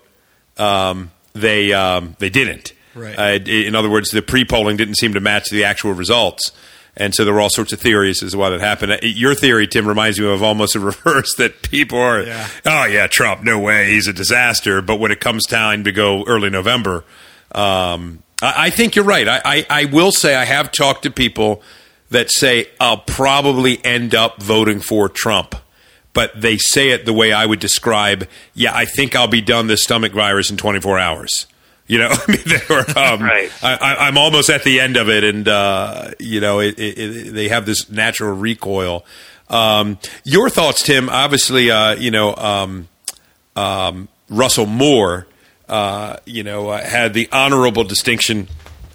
[0.58, 2.74] um, they um, they didn't.
[3.00, 3.18] Right.
[3.18, 6.52] Uh, in other words, the pre polling didn't seem to match the actual results.
[6.98, 8.92] And so there were all sorts of theories as to why that happened.
[8.92, 12.48] Uh, Your theory, Tim, reminds me of almost a reverse that people are, Yeah.
[12.66, 14.82] oh, yeah, Trump, no way, he's a disaster.
[14.82, 17.06] But when it comes time to go early November,
[17.54, 19.28] um, I, I think you're right.
[19.28, 21.62] I, I, I will say I have talked to people
[22.10, 25.56] that say I'll probably end up voting for Trump.
[26.12, 29.68] But they say it the way I would describe, yeah, I think I'll be done
[29.68, 31.46] this stomach virus in 24 hours.
[31.90, 33.52] You know, I mean, they were, um, Right.
[33.62, 36.98] I, I, I'm almost at the end of it, and uh, you know, it, it,
[37.00, 39.04] it, they have this natural recoil.
[39.50, 41.10] Um, your thoughts, Tim?
[41.10, 42.88] Obviously, uh, you know, um,
[43.56, 45.26] um, Russell Moore,
[45.68, 48.48] uh, you know, uh, had the honorable distinction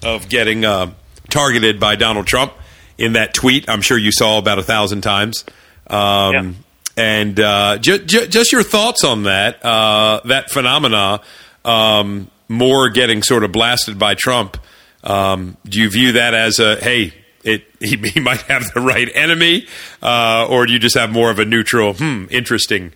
[0.04, 0.92] of getting uh,
[1.30, 2.52] targeted by Donald Trump
[2.96, 3.68] in that tweet.
[3.68, 5.44] I'm sure you saw about a thousand times.
[5.88, 6.52] Um, Yeah.
[6.96, 11.20] And uh, ju- ju- just your thoughts on that uh, that phenomena,
[11.64, 14.58] um, Moore getting sort of blasted by Trump.
[15.02, 17.14] Um, do you view that as a hey?
[17.42, 19.66] It, he, he might have the right enemy,
[20.02, 22.94] uh, or do you just have more of a neutral, hmm, interesting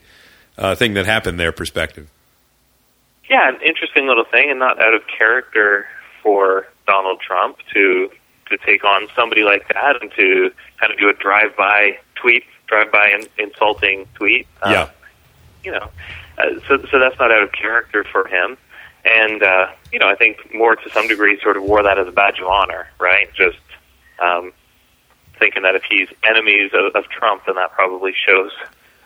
[0.57, 2.09] uh, thing that happened there perspective?
[3.29, 5.87] Yeah, an interesting little thing, and not out of character
[6.23, 8.11] for Donald Trump to
[8.49, 13.11] to take on somebody like that and to kind of do a drive-by tweet, drive-by
[13.11, 14.47] in, insulting tweet.
[14.63, 14.91] Uh, yeah,
[15.63, 15.91] you know,
[16.39, 18.57] uh, so so that's not out of character for him.
[19.09, 22.07] And uh, you know, I think Moore to some degree sort of wore that as
[22.07, 23.29] a badge of honor, right?
[23.35, 23.59] Just
[24.21, 24.53] um,
[25.39, 28.51] thinking that if he's enemies of, of Trump, then that probably shows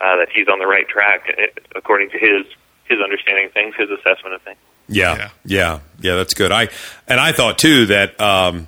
[0.01, 2.45] uh, that he's on the right track eh, according to his
[2.85, 4.57] his understanding of things, his assessment of things.
[4.89, 5.29] Yeah, Yeah.
[5.45, 6.51] yeah, yeah, That's good.
[6.51, 6.67] I
[7.07, 8.67] and I thought too that um,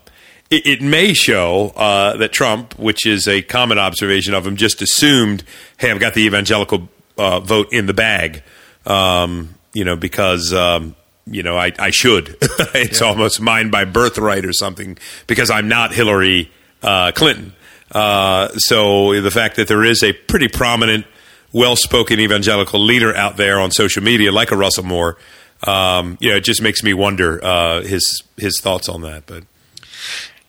[0.49, 4.81] it, it may show uh, that Trump, which is a common observation of him, just
[4.81, 5.43] assumed,
[5.77, 8.43] "Hey, I've got the evangelical uh, vote in the bag,"
[8.85, 10.53] um, you know, because.
[10.53, 10.95] Um,
[11.27, 12.37] you know, I, I should.
[12.41, 16.51] it's almost mine by birthright or something because I'm not Hillary
[16.83, 17.53] uh, Clinton.
[17.91, 21.05] Uh, so the fact that there is a pretty prominent,
[21.53, 25.17] well-spoken evangelical leader out there on social media, like a Russell Moore,
[25.63, 29.25] um, you know, it just makes me wonder uh, his his thoughts on that.
[29.25, 29.43] But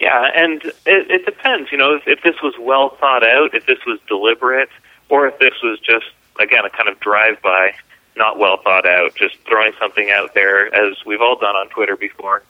[0.00, 1.70] Yeah, and it, it depends.
[1.72, 4.68] You know, if, if this was well thought out, if this was deliberate,
[5.08, 6.06] or if this was just
[6.40, 7.74] again a kind of drive-by,
[8.16, 11.96] not well thought out, just throwing something out there, as we've all done on Twitter
[11.96, 12.42] before.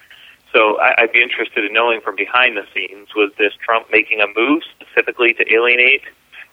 [0.52, 4.20] So I, I'd be interested in knowing from behind the scenes: was this Trump making
[4.20, 6.02] a move specifically to alienate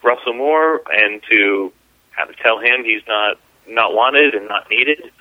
[0.04, 1.72] Russell Moore and to
[2.18, 5.12] kind of tell him he's not not wanted and not needed?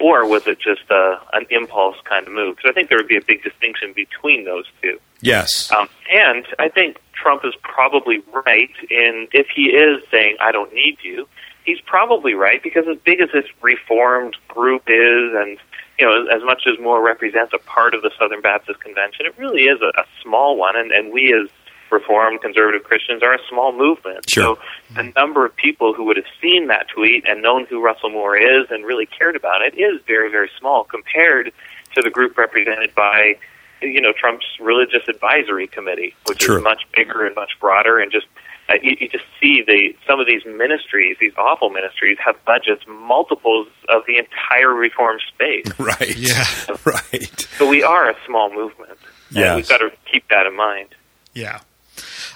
[0.00, 2.56] Or was it just a, an impulse kind of move?
[2.56, 4.98] Because I think there would be a big distinction between those two.
[5.20, 10.52] yes, Um, and I think Trump is probably right in if he is saying I
[10.52, 11.28] don't need you,
[11.70, 15.58] he's probably right because as big as this reformed group is, and
[15.98, 19.38] you know, as, much as Moore represents a part of the Southern Baptist Convention, it
[19.38, 21.48] really is a, a small one, and, and we as
[21.90, 24.30] Reformed conservative Christians are a small movement.
[24.30, 24.56] Sure.
[24.56, 24.62] So
[24.94, 28.36] the number of people who would have seen that tweet and known who Russell Moore
[28.36, 31.52] is and really cared about it is very, very small compared
[31.96, 33.34] to the group represented by
[33.82, 38.26] you know Trump's religious advisory committee, which is much bigger and much broader, and just
[38.70, 42.82] uh, you, you just see the some of these ministries, these awful ministries, have budgets
[42.88, 45.66] multiples of the entire reform space.
[45.78, 46.44] right, Yeah.
[46.84, 47.40] right.
[47.58, 48.98] So we are a small movement.
[49.30, 49.56] Yeah.
[49.56, 50.88] we've got to keep that in mind.
[51.34, 51.60] Yeah.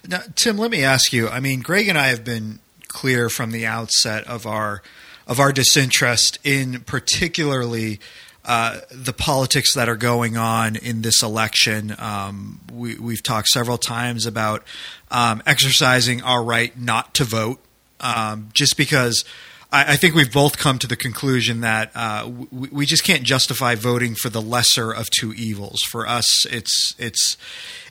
[0.06, 1.28] Now, Tim, let me ask you.
[1.28, 4.82] I mean, Greg and I have been clear from the outset of our
[5.26, 7.98] of our disinterest in particularly
[8.44, 11.94] uh, the politics that are going on in this election.
[11.98, 14.62] Um, we, we've talked several times about
[15.10, 17.60] um, exercising our right not to vote,
[18.00, 19.24] um, just because.
[19.72, 23.22] I I think we've both come to the conclusion that uh, we, we just can't
[23.22, 25.80] justify voting for the lesser of two evils.
[25.90, 27.36] For us, it's it's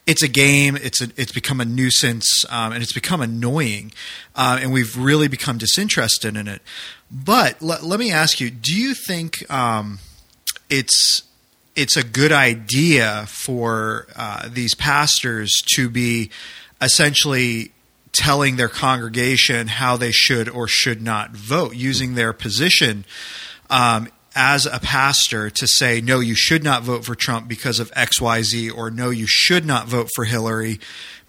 [0.06, 0.76] it's a game.
[0.76, 3.92] It's a, it's become a nuisance, um, and it's become annoying,
[4.36, 6.62] uh, and we've really become disinterested in it.
[7.12, 10.00] But let, let me ask you: Do you think um,
[10.70, 11.24] it's
[11.76, 16.30] it's a good idea for uh, these pastors to be
[16.82, 17.72] essentially
[18.12, 23.06] telling their congregation how they should or should not vote, using their position
[23.70, 27.92] um, as a pastor to say, no, you should not vote for Trump because of
[27.92, 30.80] XYZ, or no, you should not vote for Hillary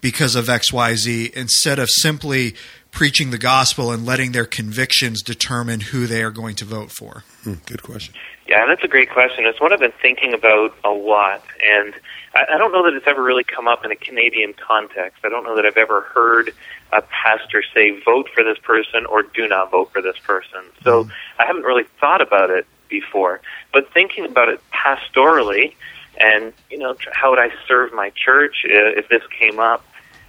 [0.01, 2.55] because of XYZ, instead of simply
[2.95, 7.23] preaching the gospel and letting their convictions determine who they are going to vote for?
[7.43, 8.15] Hmm, good question.
[8.47, 9.45] Yeah, that's a great question.
[9.45, 11.93] It's one I've been thinking about a lot, and
[12.33, 15.19] I, I don't know that it's ever really come up in a Canadian context.
[15.25, 16.53] I don't know that I've ever heard
[16.93, 20.61] a pastor say, vote for this person or do not vote for this person.
[20.81, 23.41] So I haven't really thought about it before.
[23.73, 25.73] But thinking about it pastorally,
[26.17, 29.83] and, you know, how would I serve my church uh, if this came up?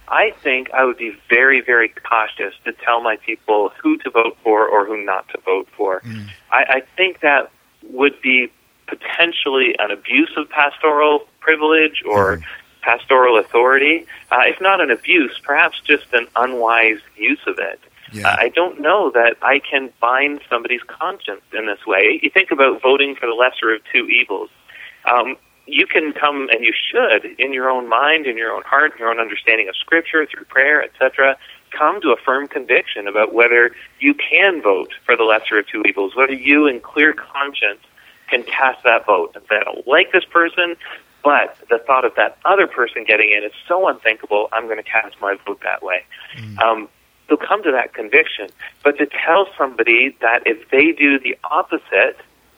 [0.07, 4.37] I think I would be very, very cautious to tell my people who to vote
[4.43, 6.01] for or who not to vote for.
[6.51, 7.51] I, I think that
[7.89, 8.51] would be
[8.87, 12.39] potentially an abuse of pastoral privilege or
[12.81, 14.05] pastoral authority.
[14.31, 17.79] Uh, if not an abuse, perhaps just an unwise use of it.
[18.13, 18.35] Yeah.
[18.39, 22.19] I don't know that I can bind somebody's conscience in this way.
[22.23, 24.49] You think about voting for the lesser of two evils.
[25.03, 25.35] Um,
[25.67, 28.99] you can come and you should, in your own mind, in your own heart, in
[28.99, 31.37] your own understanding of Scripture, through prayer, etc.,
[31.71, 35.83] come to a firm conviction about whether you can vote for the lesser of two
[35.85, 37.81] evils, whether you, in clear conscience,
[38.29, 39.31] can cast that vote.
[39.35, 40.75] And say, I don't like this person,
[41.23, 44.83] but the thought of that other person getting in is so unthinkable, I'm going to
[44.83, 46.03] cast my vote that way.
[46.63, 46.87] Um,
[47.27, 48.47] they'll come to that conviction.
[48.83, 52.17] But to tell somebody that if they do the opposite,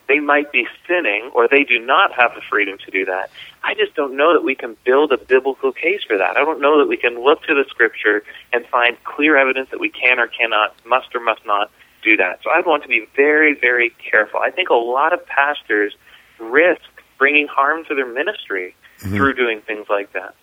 [0.10, 3.30] they might be sinning or they do not have the freedom to do that.
[3.64, 6.36] I just don't know that we can build a biblical case for that.
[6.36, 9.80] I don't know that we can look to the scripture and find clear evidence that
[9.80, 11.72] we can or cannot, must or must not
[12.04, 12.40] do that.
[12.44, 14.40] So I'd want to be very, very careful.
[14.40, 15.96] I think a lot of pastors
[16.40, 16.82] risk
[17.20, 19.16] bringing harm to their ministry mm-hmm.
[19.16, 20.34] through doing things like that.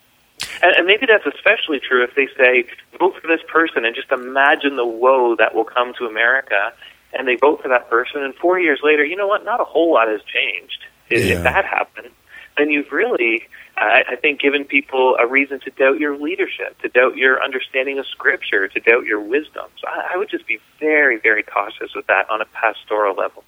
[0.63, 2.65] And, and maybe that's especially true if they say,
[2.97, 6.73] vote for this person and just imagine the woe that will come to America.
[7.17, 9.43] And they vote for that person, and four years later, you know what?
[9.43, 10.85] Not a whole lot has changed.
[11.09, 11.35] If, Yeah.
[11.37, 12.09] if that happened,
[12.57, 13.47] then you've really,
[13.77, 17.97] I, I think, given people a reason to doubt your leadership, to doubt your understanding
[17.99, 19.65] of Scripture, to doubt your wisdom.
[19.81, 23.43] So I, I would just be very, very cautious with that on a pastoral level.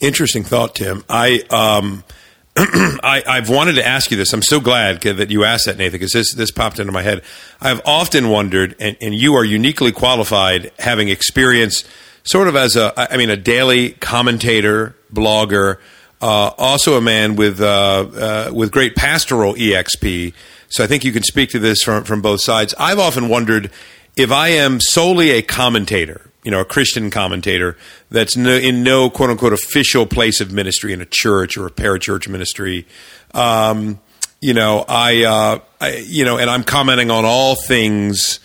[0.00, 1.04] Interesting thought, Tim.
[1.08, 2.04] I um,
[2.56, 4.32] I, I've wanted to ask you this.
[4.32, 7.22] I'm so glad that you asked that, Nathan, because this this popped into my head.
[7.60, 11.84] I've often wondered, and, and you are uniquely qualified, having experience,
[12.24, 15.78] sort of as a, I mean, a daily commentator, blogger,
[16.20, 20.34] uh, also a man with uh, uh, with great pastoral exp
[20.68, 22.74] So I think you can speak to this from from both sides.
[22.78, 23.70] I've often wondered
[24.16, 27.76] if I am solely a commentator, you know, a Christian commentator
[28.10, 31.70] that's no, in no quote unquote official place of ministry in a church or a
[31.70, 32.86] parachurch ministry.
[33.32, 34.00] Um,
[34.40, 38.40] you know, I, uh, I, you know, and I'm commenting on all things,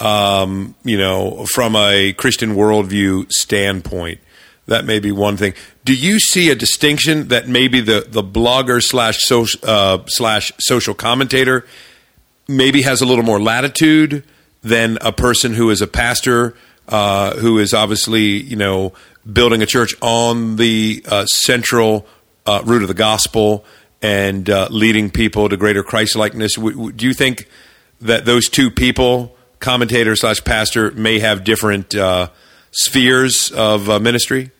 [0.00, 4.20] um, you know, from a Christian worldview standpoint.
[4.66, 5.54] That may be one thing.
[5.84, 10.94] Do you see a distinction that maybe the the blogger slash social uh, slash social
[10.94, 11.66] commentator
[12.46, 14.24] maybe has a little more latitude
[14.62, 16.54] than a person who is a pastor
[16.88, 18.92] uh, who is obviously you know
[19.30, 22.06] building a church on the uh, central
[22.46, 23.64] uh, root of the gospel
[24.02, 26.54] and uh, leading people to greater Christ likeness.
[26.54, 27.48] W- w- do you think
[28.00, 32.30] that those two people, commentator slash pastor, may have different uh,
[32.72, 34.50] spheres of uh, ministry?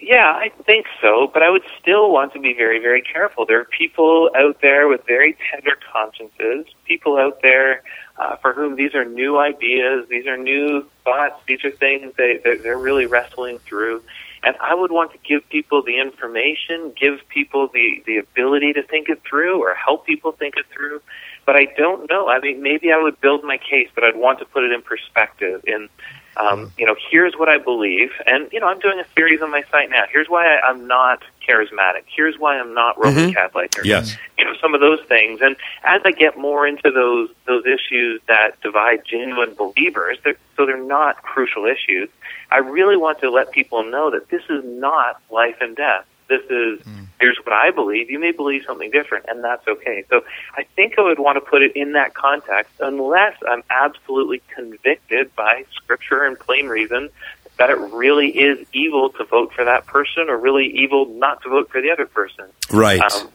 [0.00, 3.44] Yeah, I think so, but I would still want to be very, very careful.
[3.46, 7.82] There are people out there with very tender consciences, people out there
[8.18, 12.40] uh, for whom these are new ideas, these are new thoughts, these are things they,
[12.42, 14.02] they're, they're really wrestling through.
[14.42, 18.82] And I would want to give people the information, give people the, the ability to
[18.82, 21.02] think it through or help people think it through.
[21.46, 22.28] But I don't know.
[22.28, 24.82] I mean, maybe I would build my case, but I'd want to put it in
[24.82, 25.88] perspective in
[26.36, 29.50] um, you know, here's what I believe, and you know, I'm doing a series on
[29.50, 30.04] my site now.
[30.10, 32.04] Here's why I, I'm not charismatic.
[32.06, 33.34] Here's why I'm not Roman Mhm.
[33.34, 33.76] Catholic.
[33.78, 34.16] Or, Yes.
[34.38, 35.40] you know, some of those things.
[35.42, 40.64] And as I get more into those those issues that divide genuine believers, they're, so
[40.64, 42.08] they're not crucial issues.
[42.52, 46.04] I really want to let people know that this is not life and death.
[46.30, 46.80] This is
[47.20, 48.08] here's what I believe.
[48.08, 50.04] You may believe something different, and that's okay.
[50.08, 50.22] So
[50.56, 55.34] I think I would want to put it in that context, unless I'm absolutely convicted
[55.34, 57.10] by Scripture and plain reason
[57.58, 61.48] that it really is evil to vote for that person, or really evil not to
[61.50, 62.46] vote for the other person.
[62.72, 63.00] Right.
[63.00, 63.28] Um,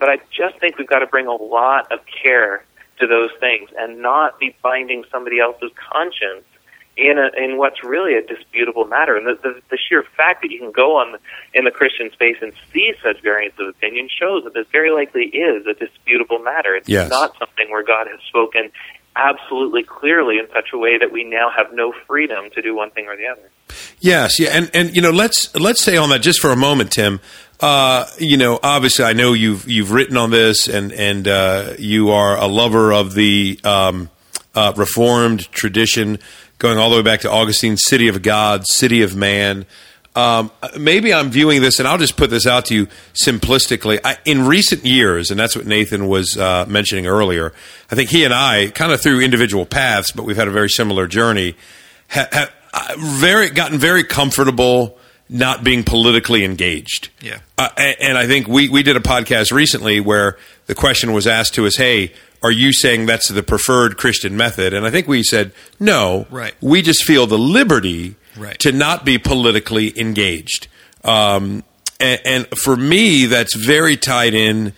[0.00, 2.64] but I just think we've got to bring a lot of care
[2.98, 6.44] to those things and not be binding somebody else's conscience
[6.96, 9.16] in a, in what's really a disputable matter.
[9.16, 11.18] And the, the, the sheer fact that you can go on the,
[11.54, 15.24] in the Christian space and see such variance of opinion shows that this very likely
[15.24, 16.74] is a disputable matter.
[16.76, 17.08] It's Yes.
[17.10, 18.70] not something where God has spoken
[19.16, 22.90] absolutely clearly in such a way that we now have no freedom to do one
[22.90, 23.50] thing or the other.
[24.00, 26.92] Yes, yeah, and and you know, let's let's say on that just for a moment,
[26.92, 27.20] Tim.
[27.60, 32.10] Uh, you know, obviously, I know you've you've written on this, and and uh, you
[32.10, 34.10] are a lover of the um,
[34.54, 36.18] uh, Reformed tradition,
[36.62, 39.66] going all the way back to Augustine, city of God, city of man.
[40.14, 42.86] Um, maybe I'm viewing this, and I'll just put this out to you
[43.20, 43.98] simplistically.
[44.04, 47.52] I, in recent years, and that's what Nathan was uh, mentioning earlier.
[47.90, 50.68] I think he and I, kind of through individual paths, but we've had a very
[50.68, 51.56] similar journey.
[52.10, 54.98] Ha, ha, very gotten very comfortable
[55.32, 57.08] not being politically engaged.
[57.20, 57.38] Yeah.
[57.58, 61.26] Uh, and, and I think we we did a podcast recently where the question was
[61.26, 62.12] asked to us, "Hey,
[62.42, 66.26] are you saying that's the preferred Christian method?" And I think we said, "No.
[66.30, 66.54] Right.
[66.60, 68.58] We just feel the liberty Right.
[68.60, 70.68] to not be politically engaged."
[71.04, 71.64] Um,
[71.98, 74.72] and, and for me, that's very tied in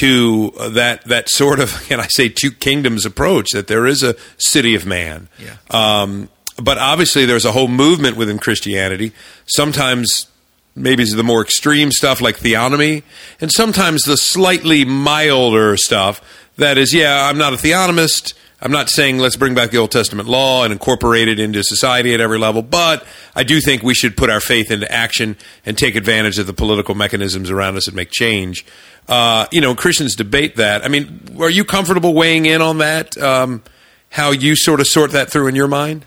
[0.00, 3.50] to that that sort of, can I say, two kingdoms approach.
[3.52, 5.28] That there is a city of man.
[5.38, 5.56] Yeah.
[5.70, 6.28] Um,
[6.62, 9.12] but obviously, there's a whole movement within Christianity.
[9.46, 10.26] Sometimes,
[10.74, 13.02] maybe it's the more extreme stuff like theonomy,
[13.40, 16.20] and sometimes the slightly milder stuff
[16.56, 18.34] that is, yeah, I'm not a theonomist.
[18.60, 22.14] I'm not saying let's bring back the Old Testament law and incorporate it into society
[22.14, 25.36] at every level, but I do think we should put our faith into action
[25.66, 28.64] and take advantage of the political mechanisms around us and make change.
[29.08, 30.84] Uh, you know, Christians debate that.
[30.84, 33.16] I mean, are you comfortable weighing in on that?
[33.18, 33.62] Um,
[34.10, 36.06] how you sort of sort that through in your mind?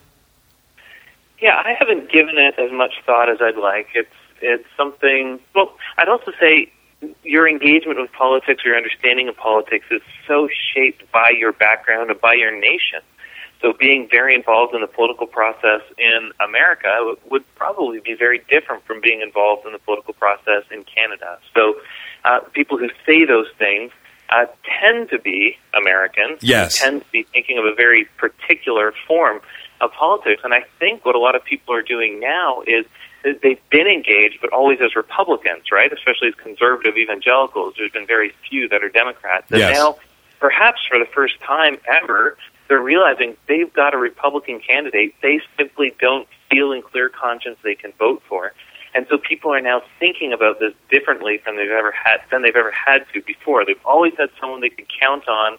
[1.41, 3.87] Yeah, I haven't given it as much thought as I'd like.
[3.93, 4.09] It's
[4.41, 5.39] it's something.
[5.55, 6.71] Well, I'd also say
[7.23, 12.11] your engagement with politics, or your understanding of politics, is so shaped by your background
[12.11, 12.99] and by your nation.
[13.61, 18.85] So, being very involved in the political process in America would probably be very different
[18.85, 21.39] from being involved in the political process in Canada.
[21.53, 21.75] So,
[22.23, 23.91] uh, people who say those things
[24.29, 24.45] uh,
[24.79, 26.39] tend to be Americans.
[26.41, 26.79] Yes.
[26.79, 29.41] Tend to be thinking of a very particular form
[29.81, 30.41] of politics.
[30.43, 32.85] And I think what a lot of people are doing now is
[33.23, 35.91] they've been engaged, but always as Republicans, right?
[35.91, 37.75] Especially as conservative evangelicals.
[37.77, 39.51] There's been very few that are Democrats.
[39.51, 39.75] And Yes.
[39.77, 39.97] now,
[40.39, 45.93] perhaps for the first time ever, they're realizing they've got a Republican candidate they simply
[45.99, 48.53] don't feel in clear conscience they can vote for.
[48.93, 52.55] And so people are now thinking about this differently than they've ever had than they've
[52.55, 53.65] ever had to before.
[53.65, 55.57] They've always had someone they could count on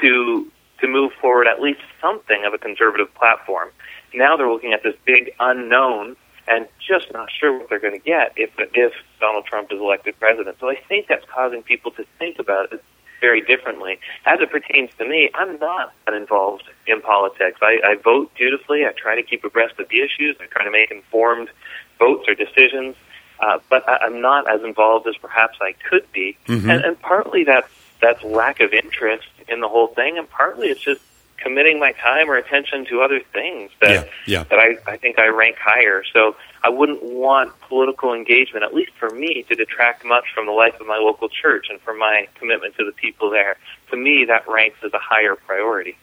[0.00, 0.50] to
[0.80, 3.68] to move forward at least something of a conservative platform.
[4.14, 6.16] Now they're looking at this big unknown
[6.48, 10.18] and just not sure what they're going to get if if Donald Trump is elected
[10.18, 10.56] president.
[10.58, 12.82] So I think that's causing people to think about it
[13.20, 13.98] very differently.
[14.24, 17.58] As it pertains to me, I'm not involved in politics.
[17.60, 18.86] I, I vote dutifully.
[18.86, 20.36] I try to keep abreast of the issues.
[20.40, 21.50] I try to make informed
[21.98, 22.96] votes or decisions.
[23.38, 26.70] Uh, but I, I'm not as involved as perhaps I could be, Mm-hmm.
[26.70, 27.68] and, and partly that's
[28.00, 31.00] that's lack of interest in the whole thing, and partly it's just
[31.36, 34.44] committing my time or attention to other things that Yeah, yeah.
[34.44, 36.02] that I, I think I rank higher.
[36.12, 40.52] So I wouldn't want political engagement, at least for me, to detract much from the
[40.52, 43.56] life of my local church and from my commitment to the people there.
[43.90, 45.96] To me, that ranks as a higher priority.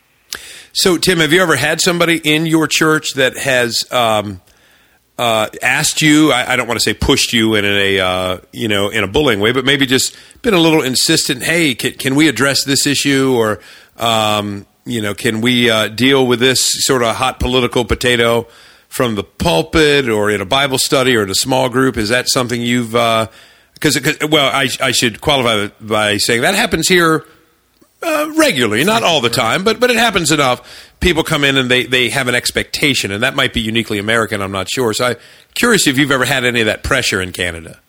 [0.74, 4.42] So, Tim, have you ever had somebody in your church that has um,
[5.18, 6.32] uh, asked you?
[6.32, 9.08] I, I don't want to say pushed you in a uh, you know in a
[9.08, 11.44] bullying way, but maybe just been a little insistent.
[11.44, 13.60] Hey, can, can we address this issue, or
[13.98, 18.48] um, you know, can we uh, deal with this sort of hot political potato
[18.90, 21.98] from the pulpit, or in a Bible study, or in a small group?
[21.98, 22.92] Is that something you've?
[22.92, 24.00] Because,
[24.30, 27.26] well, I, I should qualify by saying that happens here
[28.04, 30.94] uh, regularly, not all the time, but but it happens enough.
[31.00, 34.42] People come in and they, they have an expectation, and that might be uniquely American.
[34.42, 34.94] I'm not sure.
[34.94, 35.16] So I'm
[35.54, 37.80] curious if you've ever had any of that pressure in Canada.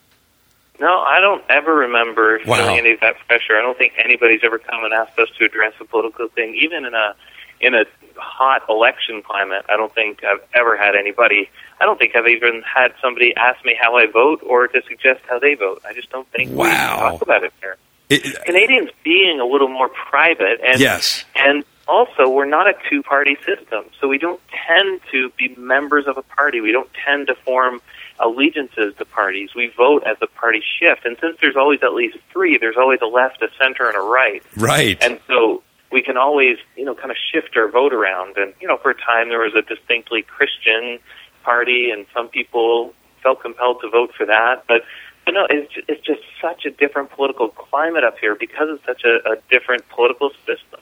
[0.79, 2.57] No, I don't ever remember Wow.
[2.57, 3.57] feeling any of that pressure.
[3.57, 6.85] I don't think anybody's ever come and asked us to address a political thing, even
[6.85, 7.15] in a
[7.61, 7.83] in a
[8.15, 9.65] hot election climate.
[9.69, 11.49] I don't think I've ever had anybody.
[11.81, 15.21] I don't think I've even had somebody ask me how I vote or to suggest
[15.29, 15.81] how they vote.
[15.87, 16.65] I just don't think Wow.
[16.65, 17.75] we talk about it there.
[18.09, 21.25] It- Canadians being a little more private and Yes.
[21.35, 26.07] and also we're not a two party system so we don't tend to be members
[26.07, 26.59] of a party.
[26.61, 27.81] We don't tend to form
[28.19, 29.51] allegiances to parties.
[29.55, 32.99] We vote as the parties shift and since there's always at least three there's always
[33.01, 34.41] a left a center and a right.
[34.57, 34.97] Right.
[35.03, 38.37] and so we can always you know kind of shift our vote around.
[38.37, 40.97] And you know for a time there was a distinctly christian
[41.43, 44.63] party and some people felt compelled to vote for that.
[44.67, 44.81] But
[45.29, 49.03] but no, it's it's just such a different political climate up here because it's such
[49.03, 50.79] a, a different political system.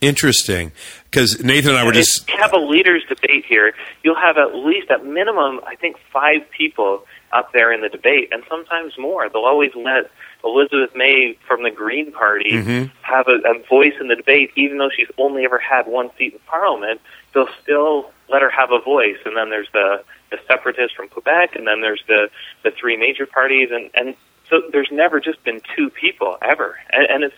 [0.00, 0.72] Interesting.
[1.04, 2.22] Because Nathan and I were just.
[2.22, 5.96] If you have a leaders debate here, you'll have at least at minimum, I think,
[6.10, 9.28] five people up there in the debate, and sometimes more.
[9.28, 10.10] They'll always let
[10.42, 12.84] Elizabeth May from the Green Party mm-hmm.
[13.02, 16.32] have a, a voice in the debate, even though she's only ever had one seat
[16.32, 17.02] in Parliament.
[17.34, 20.02] They'll still let her have a voice, and then there's the
[20.32, 22.28] the separatists from Quebec, and then there's the
[22.64, 24.16] the three major parties, and and
[24.50, 27.36] so there's never just been two people ever, and, and it's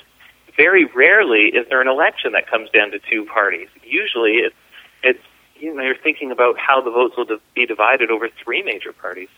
[0.56, 3.68] very rarely is there an election that comes down to two parties.
[3.84, 4.56] Usually, it's
[5.02, 5.22] it's
[5.56, 9.28] you know you're thinking about how the votes will be divided over three major parties.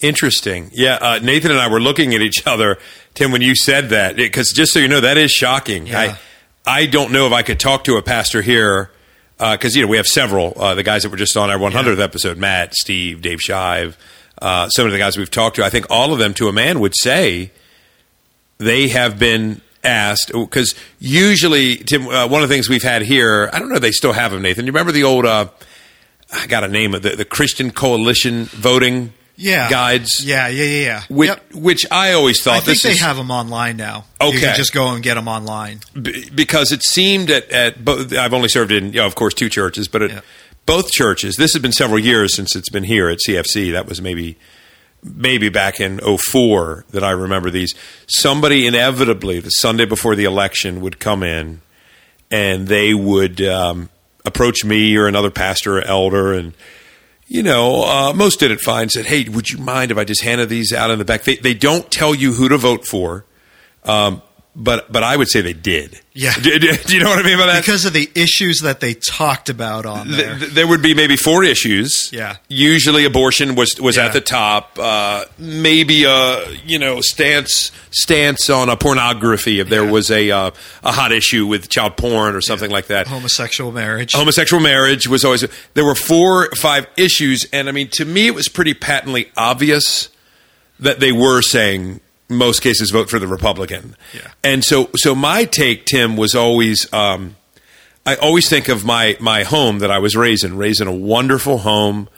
[0.00, 0.70] Interesting.
[0.72, 2.78] Yeah, uh, Nathan and I were looking at each other,
[3.14, 5.86] Tim, when you said that, because just so you know, that is shocking.
[5.86, 6.16] Yeah.
[6.66, 8.90] I, I don't know if I could talk to a pastor here,
[9.50, 12.00] because, you know, we have several, uh, the guys that were just on our 100th
[12.00, 13.96] episode, Matt, Steve, Dave Shive,
[14.40, 16.52] uh, some of the guys we've talked to, I think all of them to a
[16.52, 17.50] man would say
[18.58, 23.50] they have been asked, because usually, Tim, uh, one of the things we've had here,
[23.52, 24.64] I don't know if they still have them, Nathan.
[24.64, 25.48] You remember the old, uh,
[26.32, 29.68] I got a name of the, the Christian Coalition voting Yeah.
[29.70, 30.22] guides?
[30.24, 31.02] Yeah, yeah, yeah, yeah.
[31.08, 31.52] Which, Yep.
[31.54, 34.04] which I always thought I think they is have them online now.
[34.20, 34.34] Okay.
[34.34, 35.80] You can just go and get them online.
[36.00, 38.12] b- because it seemed at, at both.
[38.14, 40.20] I've only served in, you know, of course, two churches, but at Yeah.
[40.66, 41.36] both churches.
[41.36, 43.72] This has been several years since it's been here at CFC.
[43.72, 44.36] That was maybe
[45.02, 47.74] maybe back in 04 that I remember these.
[48.06, 51.60] Somebody inevitably the Sunday before the election would come in,
[52.30, 53.88] and they would um,
[54.24, 56.52] approach me or another pastor or elder and.
[57.32, 58.90] You know, uh, most did it fine.
[58.90, 61.36] Said, "Hey, would you mind if I just handed these out in the back?" They,
[61.36, 63.24] they don't tell you who to vote for,
[63.84, 64.20] um,
[64.54, 65.98] but but I would say they did.
[66.14, 66.34] Yeah.
[66.34, 67.62] do, do- do you know what I mean by that?
[67.62, 70.38] Because of the issues that they talked about on there.
[70.38, 72.10] th- there would be maybe four issues.
[72.12, 72.36] Yeah.
[72.48, 74.06] Usually, abortion was was Yeah.
[74.06, 74.78] at the top.
[74.78, 79.90] Uh, maybe a you know stance stance on a pornography if there Yeah.
[79.90, 80.50] was a uh,
[80.84, 83.06] a hot issue with child porn or something like that.
[83.06, 84.12] Homosexual marriage.
[84.12, 88.26] Homosexual marriage was always there were four or five issues, and I mean to me
[88.26, 90.10] it was pretty patently obvious
[90.78, 93.96] that they were saying most cases vote for the Republican.
[94.14, 94.30] Yeah.
[94.42, 97.36] And so so my take, Tim, was always um,
[98.04, 100.94] I always think of my my home that I was raised in, raised in a
[100.94, 102.08] wonderful home.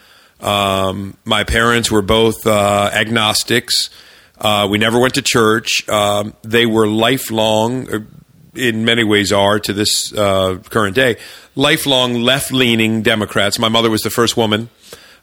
[0.40, 3.90] Um, my parents were both uh, agnostics.
[4.38, 5.88] Uh, we never went to church.
[5.88, 8.06] Um, they were lifelong,
[8.54, 11.16] in many ways are to this uh, current day,
[11.54, 13.58] lifelong left leaning Democrats.
[13.58, 14.70] My mother was the first woman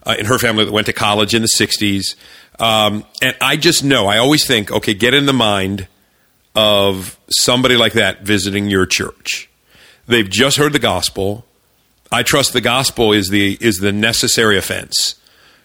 [0.05, 2.15] uh, in her family that went to college in the 60s.
[2.61, 5.87] Um, and I just know, I always think, okay, get in the mind
[6.55, 9.49] of somebody like that visiting your church.
[10.05, 11.43] They've just heard the gospel.
[12.11, 15.15] I trust the gospel is the is the necessary offense.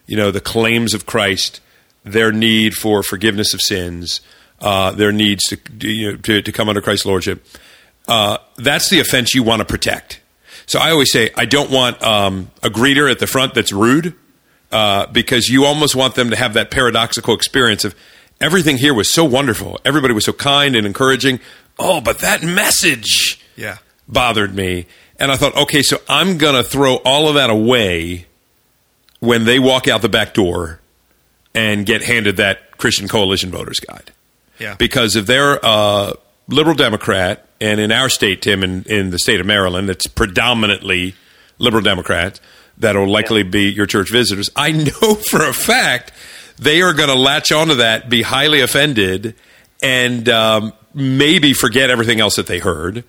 [0.06, 1.60] You know, the claims of Christ,
[2.02, 4.22] their need for forgiveness of sins,
[4.60, 7.44] uh, their needs to, you know, to, to come under Christ's lordship.
[8.08, 10.20] Uh, that's the offense you want to protect.
[10.64, 14.14] So I always say I don't want um, a greeter at the front that's rude
[14.72, 17.94] uh, because you almost want them to have that paradoxical experience of
[18.40, 19.80] everything here was so wonderful.
[19.84, 21.40] Everybody was so kind and encouraging.
[21.78, 23.78] Oh, but that message Yeah.
[24.08, 24.86] bothered me.
[25.18, 28.26] And I thought, okay, so I'm going to throw all of that away
[29.20, 30.80] when they walk out the back door
[31.54, 34.12] and get handed that Christian Coalition Voters Guide.
[34.58, 34.74] Yeah.
[34.74, 36.12] Because if they're a
[36.48, 41.14] liberal Democrat, and in our state, Tim, in, in the state of Maryland, it's predominantly
[41.58, 42.40] liberal Democrats
[42.78, 44.50] that'll likely be your church visitors.
[44.56, 46.12] I know for a fact
[46.58, 49.34] they are going to latch onto that, be highly offended,
[49.82, 53.04] and um, maybe forget everything else that they heard.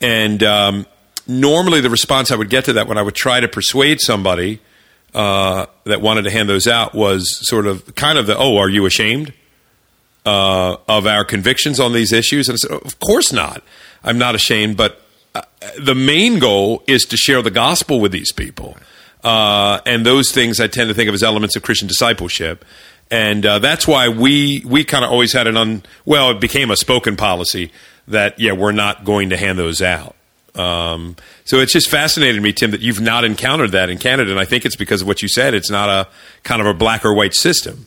[0.00, 0.86] And um,
[1.26, 4.60] normally, the response I would get to that when I would try to persuade somebody
[5.14, 8.68] uh, that wanted to hand those out was sort of kind of the, oh, are
[8.68, 9.32] you ashamed?
[10.28, 12.48] uh, of our convictions on these issues?
[12.48, 13.62] And I said, of course not.
[14.04, 15.00] I'm not ashamed, but
[15.34, 15.42] uh,
[15.80, 18.76] the main goal is to share the gospel with these people.
[19.22, 22.64] Uh, and those things I tend to think of as elements of Christian discipleship.
[23.10, 26.70] And uh, that's why we, we kind of always had an un, well, it became
[26.70, 27.72] a spoken policy
[28.06, 30.14] that, yeah, we're not going to hand those out.
[30.54, 34.30] Um, so it's just fascinated me, Tim, that you've not encountered that in Canada.
[34.30, 35.54] And I think it's because of what you said.
[35.54, 36.08] It's not a
[36.42, 37.86] kind of a black or white system.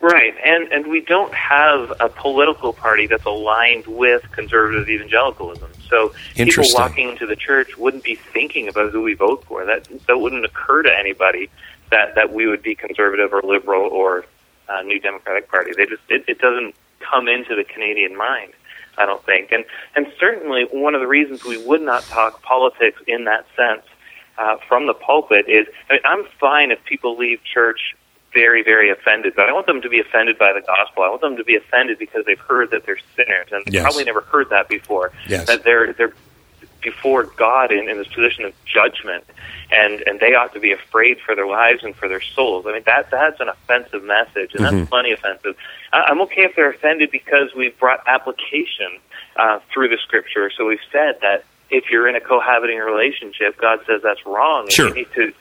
[0.00, 5.70] Right, and and we don't have a political party that's aligned with conservative evangelicalism.
[5.94, 9.64] So people walking into the church wouldn't be thinking about who we vote for.
[9.64, 11.48] That that wouldn't occur to anybody
[11.90, 14.24] that that we would be conservative or liberal or
[14.68, 15.70] uh, New Democratic Party.
[15.76, 18.52] They just it, it doesn't come into the Canadian mind.
[18.98, 19.64] I don't think, and
[19.94, 23.86] and certainly one of the reasons we would not talk politics in that sense
[24.36, 27.94] uh, from the pulpit is I mean, I'm fine if people leave church
[28.34, 31.04] very, very offended, but I want them to be offended by the gospel.
[31.04, 33.82] I want them to be offended because they've heard that they're sinners, and Yes.
[33.84, 35.12] probably never heard that before.
[35.28, 35.46] Yes.
[35.46, 36.12] That they're they're
[36.82, 39.24] before God in, in this position of judgment,
[39.72, 42.66] and and they ought to be afraid for their lives and for their souls.
[42.68, 45.56] I mean that that's an offensive message, and that's plenty offensive.
[45.92, 48.98] I, I'm okay if they're offended because we've brought application
[49.36, 50.50] uh, through the Scripture.
[50.56, 54.64] So we've said that if you're in a cohabiting relationship, God says that's wrong.
[54.64, 54.88] and Sure.
[54.88, 55.32] You need to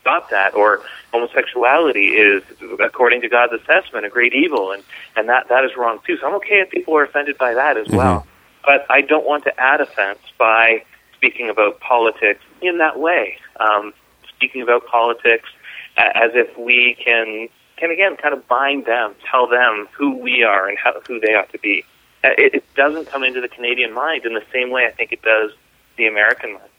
[0.00, 0.54] stop that.
[0.54, 0.80] Or
[1.12, 2.42] homosexuality is,
[2.80, 4.82] according to God's assessment, a great evil, and
[5.16, 6.16] and that that is wrong too.
[6.18, 8.26] So I'm okay if people are offended by that as well.
[8.64, 10.84] But I don't want to add offense by
[11.14, 13.38] speaking about politics in that way.
[13.58, 13.92] Um,
[14.28, 15.48] speaking about politics
[15.96, 20.68] as if we can can again kind of bind them, tell them who we are
[20.68, 21.84] and how, who they ought to be.
[22.24, 25.12] Uh, It, it doesn't come into the Canadian mind in the same way I think
[25.12, 25.50] it does
[25.96, 26.70] the American mind.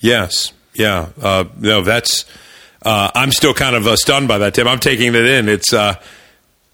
[0.00, 0.52] Yes.
[0.74, 1.08] Yeah.
[1.20, 2.24] Uh, no, that's.
[2.86, 4.68] Uh, I'm still kind of uh, stunned by that, Tim.
[4.68, 5.48] I'm taking it in.
[5.48, 5.94] It's, uh,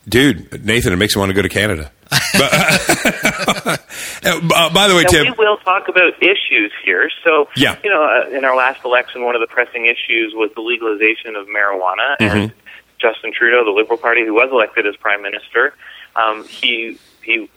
[0.07, 0.93] dude, Nathan.
[0.93, 1.91] It makes me want to go to Canada.
[2.39, 2.53] But,
[4.25, 5.25] uh, by the way, Now, Tim.
[5.27, 7.11] we will talk about issues here.
[7.25, 7.77] So, Yeah.
[7.83, 11.35] you know, uh, in our last election, one of the pressing issues was the legalization
[11.37, 12.17] of marijuana.
[12.21, 12.37] Mm-hmm.
[12.37, 12.53] And
[13.01, 15.75] Justin Trudeau, the Liberal Party, who was elected as Prime Minister,
[16.17, 17.49] um, he he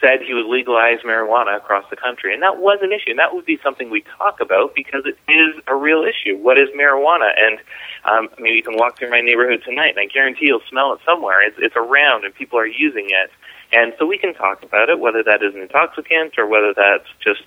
[0.00, 3.10] said he would legalize marijuana across the country, and that was an issue.
[3.10, 6.36] And that would be something we talk about because it is a real issue.
[6.36, 7.30] What is marijuana?
[7.36, 7.58] And
[8.04, 10.92] um, I mean, you can walk through my neighborhood tonight, and I guarantee you'll smell
[10.92, 11.46] it somewhere.
[11.46, 13.30] It's, it's around, and people are using it.
[13.72, 17.08] And so we can talk about it, whether that is an intoxicant or whether that's
[17.22, 17.42] just,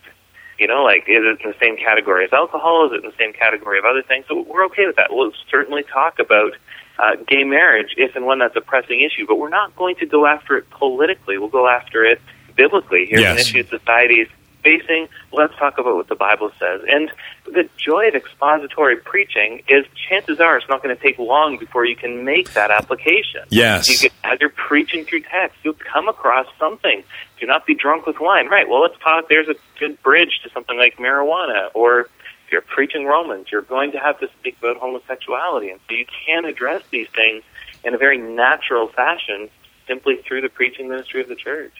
[0.58, 2.88] you know, like, is it in the same category as alcohol?
[2.88, 4.26] Is it in the same category of other things?
[4.28, 5.08] So we're okay with that.
[5.12, 6.54] We'll certainly talk about
[7.00, 10.06] uh, gay marriage if and when that's a pressing issue, but we're not going to
[10.06, 11.38] go after it politically.
[11.38, 12.20] We'll go after it
[12.56, 13.06] biblically.
[13.08, 14.30] Here's an issue society is
[14.68, 15.08] facing.
[15.32, 16.82] Let's talk about what the Bible says.
[16.90, 17.10] And
[17.46, 21.86] the joy of expository preaching is chances are it's not going to take long before
[21.86, 23.44] you can make that application.
[23.50, 23.90] Yes.
[23.90, 27.04] You can, as you're preaching through text, you'll come across something.
[27.40, 28.48] Do not be drunk with wine.
[28.48, 28.68] Right.
[28.68, 29.30] Well, let's talk.
[29.30, 31.70] There's a good bridge to something like marijuana.
[31.74, 35.70] Or if you're preaching Romans, you're going to have to speak about homosexuality.
[35.70, 37.44] And so you can address these things
[37.84, 39.50] in a very natural fashion
[39.88, 41.72] simply through the preaching ministry of the church.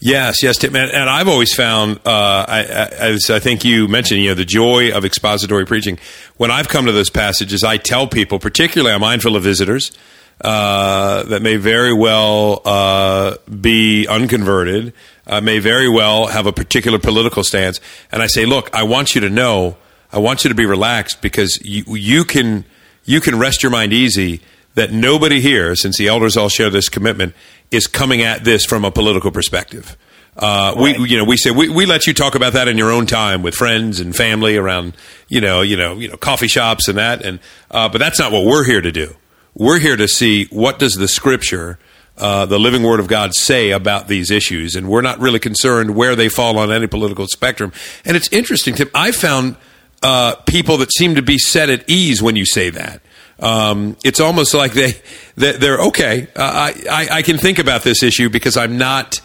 [0.00, 0.74] Yes, yes, Tim.
[0.74, 4.34] And, and I've always found, uh, I, I, as I think you mentioned, you know,
[4.34, 5.98] the joy of expository preaching.
[6.36, 9.92] When I've come to those passages, I tell people, particularly I'm mindful of visitors
[10.40, 14.92] uh, that may very well uh, be unconverted,
[15.26, 19.14] uh, may very well have a particular political stance, and I say, look, I want
[19.14, 19.76] you to know,
[20.12, 22.64] I want you to be relaxed because you, you can
[23.04, 24.40] you can rest your mind easy
[24.74, 27.34] that nobody here, since the elders all share this commitment,
[27.72, 29.96] is coming at this from a political perspective.
[30.36, 32.90] Uh, We, you know, we say we, we let you talk about that in your
[32.90, 34.94] own time with friends and family around,
[35.28, 37.22] you know, you know, you know, coffee shops and that.
[37.22, 39.16] And uh, but that's not what we're here to do.
[39.54, 41.78] We're here to see what does the Scripture
[42.18, 45.94] uh, the living Word of God say about these issues, and we're not really concerned
[45.96, 47.72] where they fall on any political spectrum.
[48.04, 48.90] And it's interesting, Tim.
[48.94, 49.56] I found
[50.02, 53.00] uh, people that seem to be set at ease when you say that.
[53.38, 54.94] Um, it's almost like they
[55.36, 56.28] they're okay.
[56.36, 59.20] Uh, I, I can think about this issue because I'm not.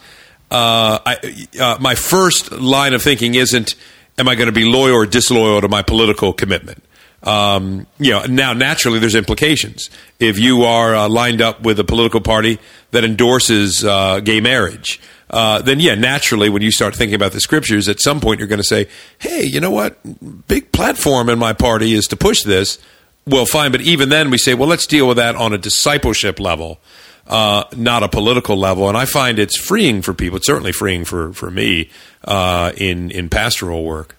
[0.49, 3.75] Uh, I, uh, my first line of thinking isn't,
[4.17, 6.83] "Am I going to be loyal or disloyal to my political commitment?"
[7.23, 9.89] Um, you know, now naturally there's implications.
[10.19, 12.59] If you are uh, lined up with a political party
[12.91, 17.41] that endorses uh, gay marriage, uh, then yeah, naturally when you start thinking about the
[17.41, 18.87] scriptures, at some point you're going to say,
[19.19, 19.97] "Hey, you know what?
[20.47, 22.79] Big platform in my party is to push this."
[23.27, 26.39] Well, fine, but even then we say, "Well, let's deal with that on a discipleship
[26.39, 26.79] level."
[27.27, 30.37] Uh, not a political level, and I find it's freeing for people.
[30.37, 31.89] It's certainly freeing for for me
[32.23, 34.15] uh, in in pastoral work.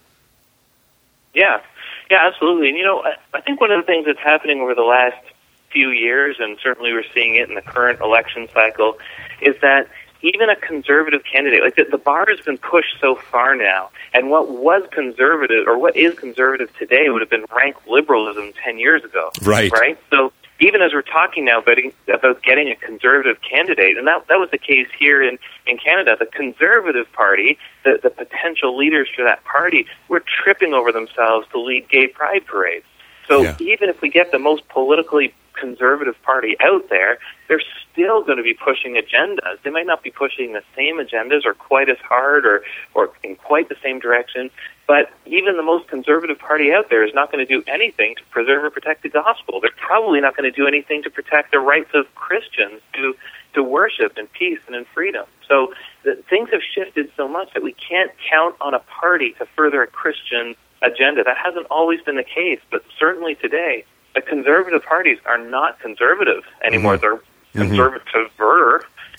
[1.34, 1.62] Yeah,
[2.10, 2.68] yeah, absolutely.
[2.68, 5.24] And you know, I, I think one of the things that's happening over the last
[5.70, 8.98] few years, and certainly we're seeing it in the current election cycle,
[9.40, 9.88] is that
[10.22, 14.30] even a conservative candidate, like the, the bar has been pushed so far now, and
[14.30, 19.04] what was conservative or what is conservative today would have been rank liberalism ten years
[19.04, 19.30] ago.
[19.42, 19.70] Right.
[19.72, 19.98] Right.
[20.10, 21.78] So even as we're talking now about,
[22.12, 25.38] about getting a conservative candidate, and that, that was the case here in,
[25.68, 30.90] in Canada, the Conservative Party, the, the potential leaders for that party, were tripping over
[30.90, 32.84] themselves to lead gay pride parades.
[33.28, 33.56] So Yeah.
[33.60, 38.44] even if we get the most politically conservative party out there, they're still going to
[38.44, 39.62] be pushing agendas.
[39.62, 42.62] They might not be pushing the same agendas or quite as hard or,
[42.94, 44.50] or in quite the same direction,
[44.86, 48.22] but even the most conservative party out there is not going to do anything to
[48.30, 49.60] preserve or protect the gospel.
[49.60, 53.14] They're probably not going to do anything to protect the rights of Christians to
[53.54, 55.24] to worship in peace and in freedom.
[55.48, 55.72] So
[56.04, 59.82] the, things have shifted so much that we can't count on a party to further
[59.82, 61.24] a Christian agenda.
[61.24, 63.84] That hasn't always been the case, but certainly today,
[64.20, 66.96] the conservative parties are not conservative anymore.
[66.96, 67.20] They're
[67.52, 68.06] conservative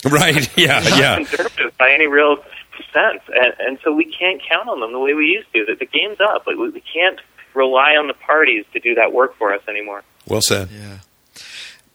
[0.05, 0.49] Right?
[0.57, 0.79] Yeah.
[0.79, 1.15] not Yeah.
[1.17, 2.37] conservative by any real
[2.93, 5.65] sense, and, and so we can't count on them the way we used to.
[5.65, 6.47] That the game's up.
[6.47, 7.19] Like, we, we can't
[7.53, 10.03] rely on the parties to do that work for us anymore.
[10.27, 10.69] Well said.
[10.71, 10.99] Yeah.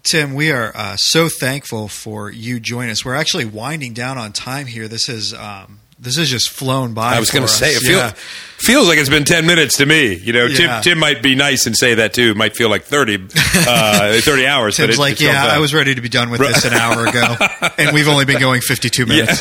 [0.02, 3.04] Tim, we are uh, so thankful for you joining us.
[3.06, 4.86] We're actually winding down on time here.
[4.86, 7.14] This is um, this has just flown by.
[7.14, 8.12] I was going to say, it feel, yeah.
[8.58, 10.14] feels like it's been 10 minutes to me.
[10.14, 10.56] You know, Yeah.
[10.56, 12.30] Tim, Tim might be nice and say that too.
[12.30, 13.14] It might feel like 30,
[13.66, 14.76] uh, 30 hours.
[14.76, 15.46] but Tim's it- like, yeah.
[15.46, 17.36] I was ready to be done with this an hour ago,
[17.78, 19.40] and we've only been going 52 minutes.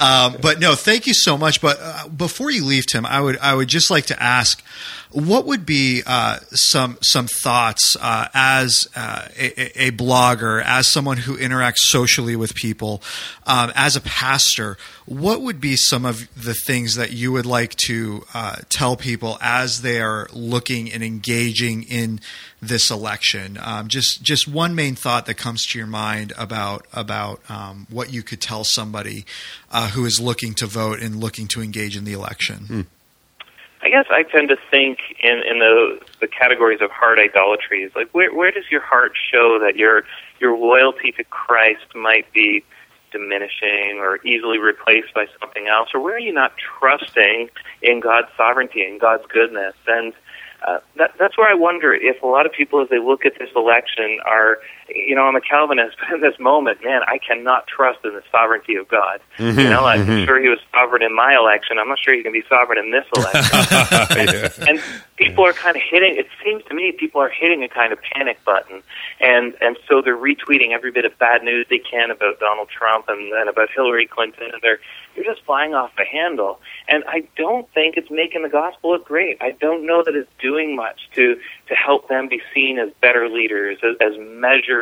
[0.00, 1.60] um, but no, thank you so much.
[1.60, 4.62] But uh, before you leave, Tim, I would I would just like to ask,
[5.12, 11.16] what would be uh, some some thoughts uh, as uh, a, a blogger, as someone
[11.16, 13.02] who interacts socially with people,
[13.46, 14.76] um, as a pastor?
[15.06, 19.36] What would be some of the things that you would like to uh, tell people
[19.40, 22.20] as they are looking and engaging in
[22.62, 23.58] this election?
[23.60, 28.12] Um, just just one main thought that comes to your mind about about um, what
[28.12, 29.26] you could tell somebody
[29.72, 32.86] uh, who is looking to vote and looking to engage in the election.
[33.82, 37.90] I guess I tend to think in, in the the categories of heart idolatries.
[37.96, 40.04] Like where where does your heart show that your
[40.38, 42.62] your loyalty to Christ might be
[43.10, 47.50] diminishing or easily replaced by something else, or where are you not trusting
[47.82, 49.74] in God's sovereignty and God's goodness?
[49.86, 50.12] And
[50.66, 53.38] uh, that, that's where I wonder if a lot of people, as they look at
[53.38, 54.58] this election, are,
[54.94, 58.22] you know, I'm a Calvinist, but in this moment, man, I cannot trust in the
[58.30, 59.20] sovereignty of God.
[59.38, 60.24] Mm-hmm, you know, I'm mm-hmm.
[60.24, 61.78] sure He was sovereign in my election.
[61.78, 64.80] I'm not sure He can be sovereign in this election and
[65.20, 66.16] people are kind of hitting.
[66.16, 68.82] It seems to me people are hitting a kind of panic button,
[69.20, 73.06] and and so they're retweeting every bit of bad news they can about Donald Trump
[73.08, 74.80] and, and about Hillary Clinton, and they're
[75.14, 76.60] they're just flying off the handle.
[76.88, 79.36] And I don't think it's making the gospel look great.
[79.40, 81.38] I don't know that it's doing much to
[81.68, 84.79] to help them be seen as better leaders, as, as measured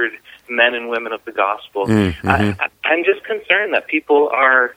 [0.48, 1.86] men and women of the gospel.
[1.86, 2.62] Mm, I, I, mm-hmm.
[2.84, 4.74] I'm just concerned that people are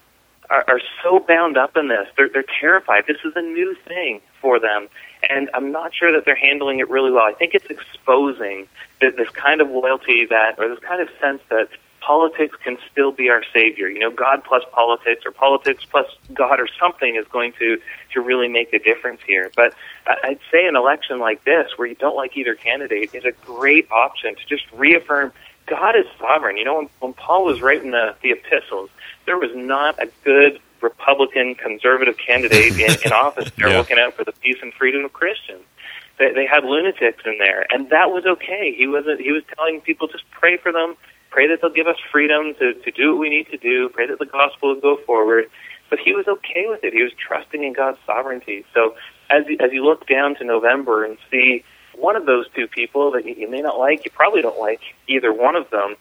[0.51, 2.07] are, are so bound up in this.
[2.17, 3.05] They're, they're terrified.
[3.07, 4.89] This is a new thing for them.
[5.27, 7.23] And I'm not sure that they're handling it really well.
[7.23, 8.67] I think it's exposing
[8.99, 11.69] this kind of loyalty that, or this kind of sense that
[12.01, 13.87] politics can still be our savior.
[13.87, 17.79] You know, God plus politics, or politics plus God, or something is going to
[18.13, 19.51] to really make a difference here.
[19.55, 19.73] But
[20.07, 23.31] I- I'd say an election like this, where you don't like either candidate, is a
[23.45, 25.31] great option to just reaffirm
[25.67, 26.57] God is sovereign.
[26.57, 28.89] You know, when, when Paul was writing the, the epistles,
[29.25, 33.77] there was not a good Republican conservative candidate in, in office there Yeah.
[33.77, 35.61] looking out for the peace and freedom of Christians.
[36.17, 38.73] They, they had lunatics in there, and that was okay.
[38.75, 39.21] He wasn't.
[39.21, 40.95] He was telling people just pray for them,
[41.31, 44.05] pray that they'll give us freedom to, to do what we need to do, pray
[44.07, 45.45] that the gospel will go forward.
[45.89, 46.93] But he was okay with it.
[46.93, 48.65] He was trusting in God's sovereignty.
[48.73, 48.95] So
[49.29, 51.63] as you, as you look down to November and see
[51.95, 54.81] one of those two people that you, you may not like, you probably don't like
[55.07, 55.95] either one of them.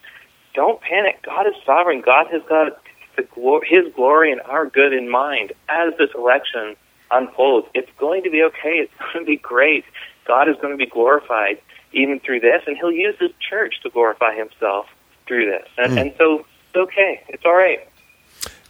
[0.53, 1.21] don't panic.
[1.23, 2.01] God is sovereign.
[2.01, 2.81] God has got
[3.17, 6.75] the glo- His glory and our good in mind as this election
[7.09, 7.67] unfolds.
[7.73, 8.79] It's going to be okay.
[8.79, 9.85] It's going to be great.
[10.25, 11.59] God is going to be glorified
[11.93, 14.87] even through this, and He'll use His church to glorify Himself
[15.31, 15.67] through this.
[15.77, 16.01] And, Mm.
[16.01, 17.21] and so it's okay.
[17.29, 17.79] It's all right.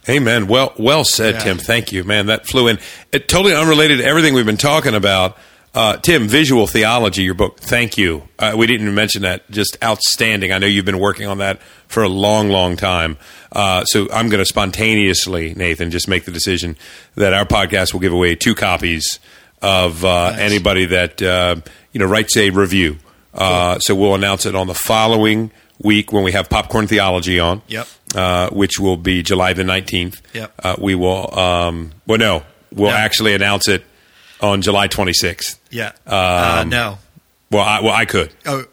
[0.08, 0.46] Amen.
[0.46, 1.40] Well, well said, Yeah.
[1.40, 1.58] Tim.
[1.58, 2.26] Thank you, man.
[2.26, 2.78] That flew in.
[3.12, 5.36] It totally unrelated to everything we've been talking about.
[5.74, 7.58] Uh, Tim, visual theology, your book.
[7.58, 8.28] Thank you.
[8.38, 9.50] Uh, we didn't even mention that.
[9.50, 10.52] Just outstanding.
[10.52, 13.16] I know you've been working on that for a long, long time.
[13.50, 16.76] Uh, so I'm going to spontaneously, Nathan, just make the decision
[17.14, 19.18] that our podcast will give away two copies
[19.62, 21.56] of uh, anybody that uh,
[21.92, 22.98] you know writes a review.
[23.32, 25.50] Uh, so we'll announce it on the following
[25.82, 27.62] week when we have Popcorn Theology on.
[27.68, 27.88] Yep.
[28.14, 30.20] Uh, which will be July the 19th.
[30.34, 30.52] Yep.
[30.62, 32.96] Uh, we will, um, well, no, we'll No.
[32.96, 33.84] actually announce it
[34.40, 35.56] on July 26th.
[35.70, 35.92] Yeah.
[36.06, 36.98] uh, Um, no.
[37.50, 38.30] Well, I, well, I could.
[38.44, 38.64] Oh,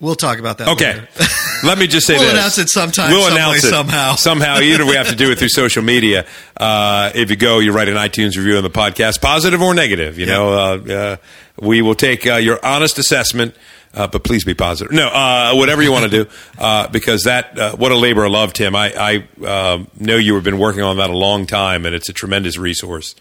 [0.00, 0.68] we'll talk about that.
[0.68, 0.94] Okay.
[0.94, 1.08] later.
[1.64, 2.32] Let me just say We'll this.
[2.32, 4.14] announce it sometime, We'll some way, announce it somehow.
[4.16, 6.26] Somehow, either we have to do it through social media.
[6.56, 10.18] Uh, if you go, you write an iTunes review on the podcast, positive or negative.
[10.18, 10.32] You Yeah.
[10.32, 11.16] know, uh, uh,
[11.58, 13.54] we will take uh, your honest assessment.
[13.94, 14.92] Uh, but please be positive.
[14.92, 18.32] No, uh, whatever you want to do, uh, because that uh, what a labor of
[18.32, 18.74] love, Tim.
[18.74, 18.92] I,
[19.40, 22.12] I um know you have been working on that a long time, and it's a
[22.12, 23.14] tremendous resource.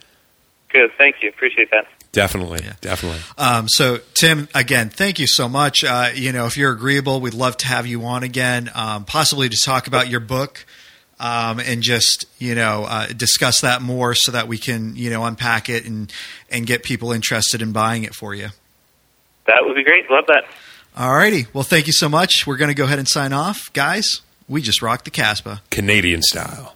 [0.70, 0.92] Good.
[0.98, 1.30] Thank you.
[1.30, 1.88] Appreciate that.
[2.12, 3.22] Definitely, definitely.
[3.40, 5.84] Um, so, Tim, again, thank you so much.
[5.84, 9.50] Uh, you know, if you're agreeable, we'd love to have you on again, um, possibly
[9.50, 10.66] to talk about your book
[11.20, 15.24] um, and just you know uh, discuss that more, so that we can you know
[15.24, 16.12] unpack it and
[16.50, 18.50] and get people interested in buying it for you.
[19.48, 20.10] That would be great.
[20.10, 20.46] Love that.
[20.96, 21.48] All righty.
[21.54, 22.46] well, thank you so much.
[22.46, 24.22] We're going to go ahead and sign off, guys.
[24.48, 25.62] We just rocked the Casbah.
[25.72, 26.76] Canadian style.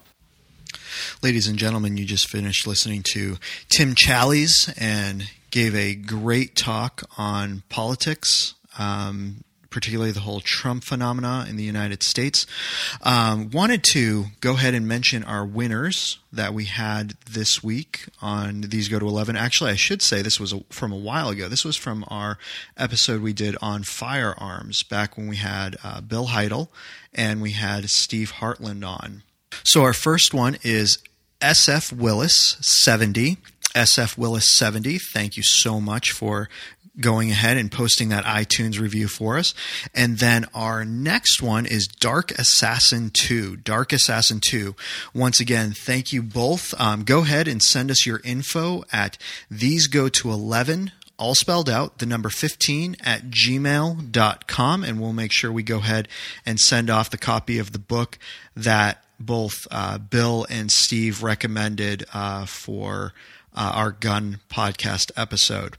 [1.21, 3.37] Ladies and gentlemen, you just finished listening to
[3.69, 9.43] Tim Challies and gave a great talk on politics, um,
[9.77, 12.47] particularly the whole Trump phenomena in the United States.
[13.03, 18.61] Um, wanted to go ahead and mention our winners that we had this week on
[18.61, 19.35] These Go to 11.
[19.35, 21.47] Actually, I should say this was from a while ago.
[21.47, 22.39] This was from our
[22.75, 26.71] episode we did on firearms back when we had uh, Bill Heidel
[27.13, 29.21] and we had Steve Hartland on.
[29.63, 30.97] So our first one is
[31.39, 33.37] SF Willis 70.
[33.75, 34.97] SF Willis 70.
[34.97, 36.49] Thank you so much for
[36.99, 39.53] going ahead and posting that iTunes review for us.
[39.93, 43.57] And then our next one is Dark Assassin 2.
[43.57, 44.75] Dark Assassin 2.
[45.13, 46.73] Once again, thank you both.
[46.79, 49.17] Um, go ahead and send us your info at
[49.49, 55.31] these go to 11 all spelled out, the number 15 at gmail.com, and we'll make
[55.31, 56.07] sure we go ahead
[56.45, 58.19] and send off the copy of the book
[58.55, 63.13] that both uh, Bill and Steve recommended uh, for
[63.55, 65.77] uh, our gun podcast episode.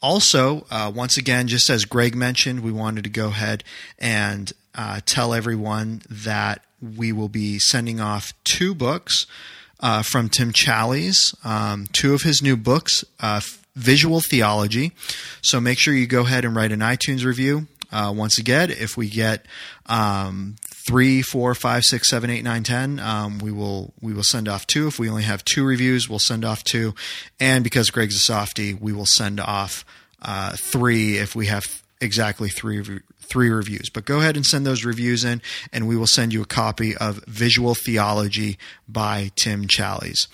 [0.00, 3.64] Also, uh, once again, just as Greg mentioned, we wanted to go ahead
[3.98, 9.26] and uh, tell everyone that we will be sending off two books
[9.80, 13.40] uh, from Tim Challies, um, two of his new books, uh,
[13.74, 14.92] Visual Theology.
[15.42, 17.66] So make sure you go ahead and write an iTunes review.
[17.90, 19.46] Uh, once again, if we get
[19.86, 20.56] um,
[20.88, 24.66] three, four, five, six, seven, eight, nine, ten, um, we will we will send off
[24.66, 24.86] two.
[24.86, 26.94] If we only have two reviews, we'll send off two.
[27.38, 29.84] And because Greg's a softy, we will send off
[30.22, 32.82] uh, three if we have exactly three
[33.20, 33.90] three reviews.
[33.90, 35.42] But go ahead and send those reviews in,
[35.74, 38.56] and we will send you a copy of Visual Theology
[38.88, 40.26] by Tim Challies.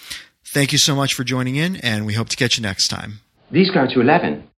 [0.54, 3.14] Thank you so much for joining in, and we hope to catch you next time.
[3.50, 4.48] These go to 11.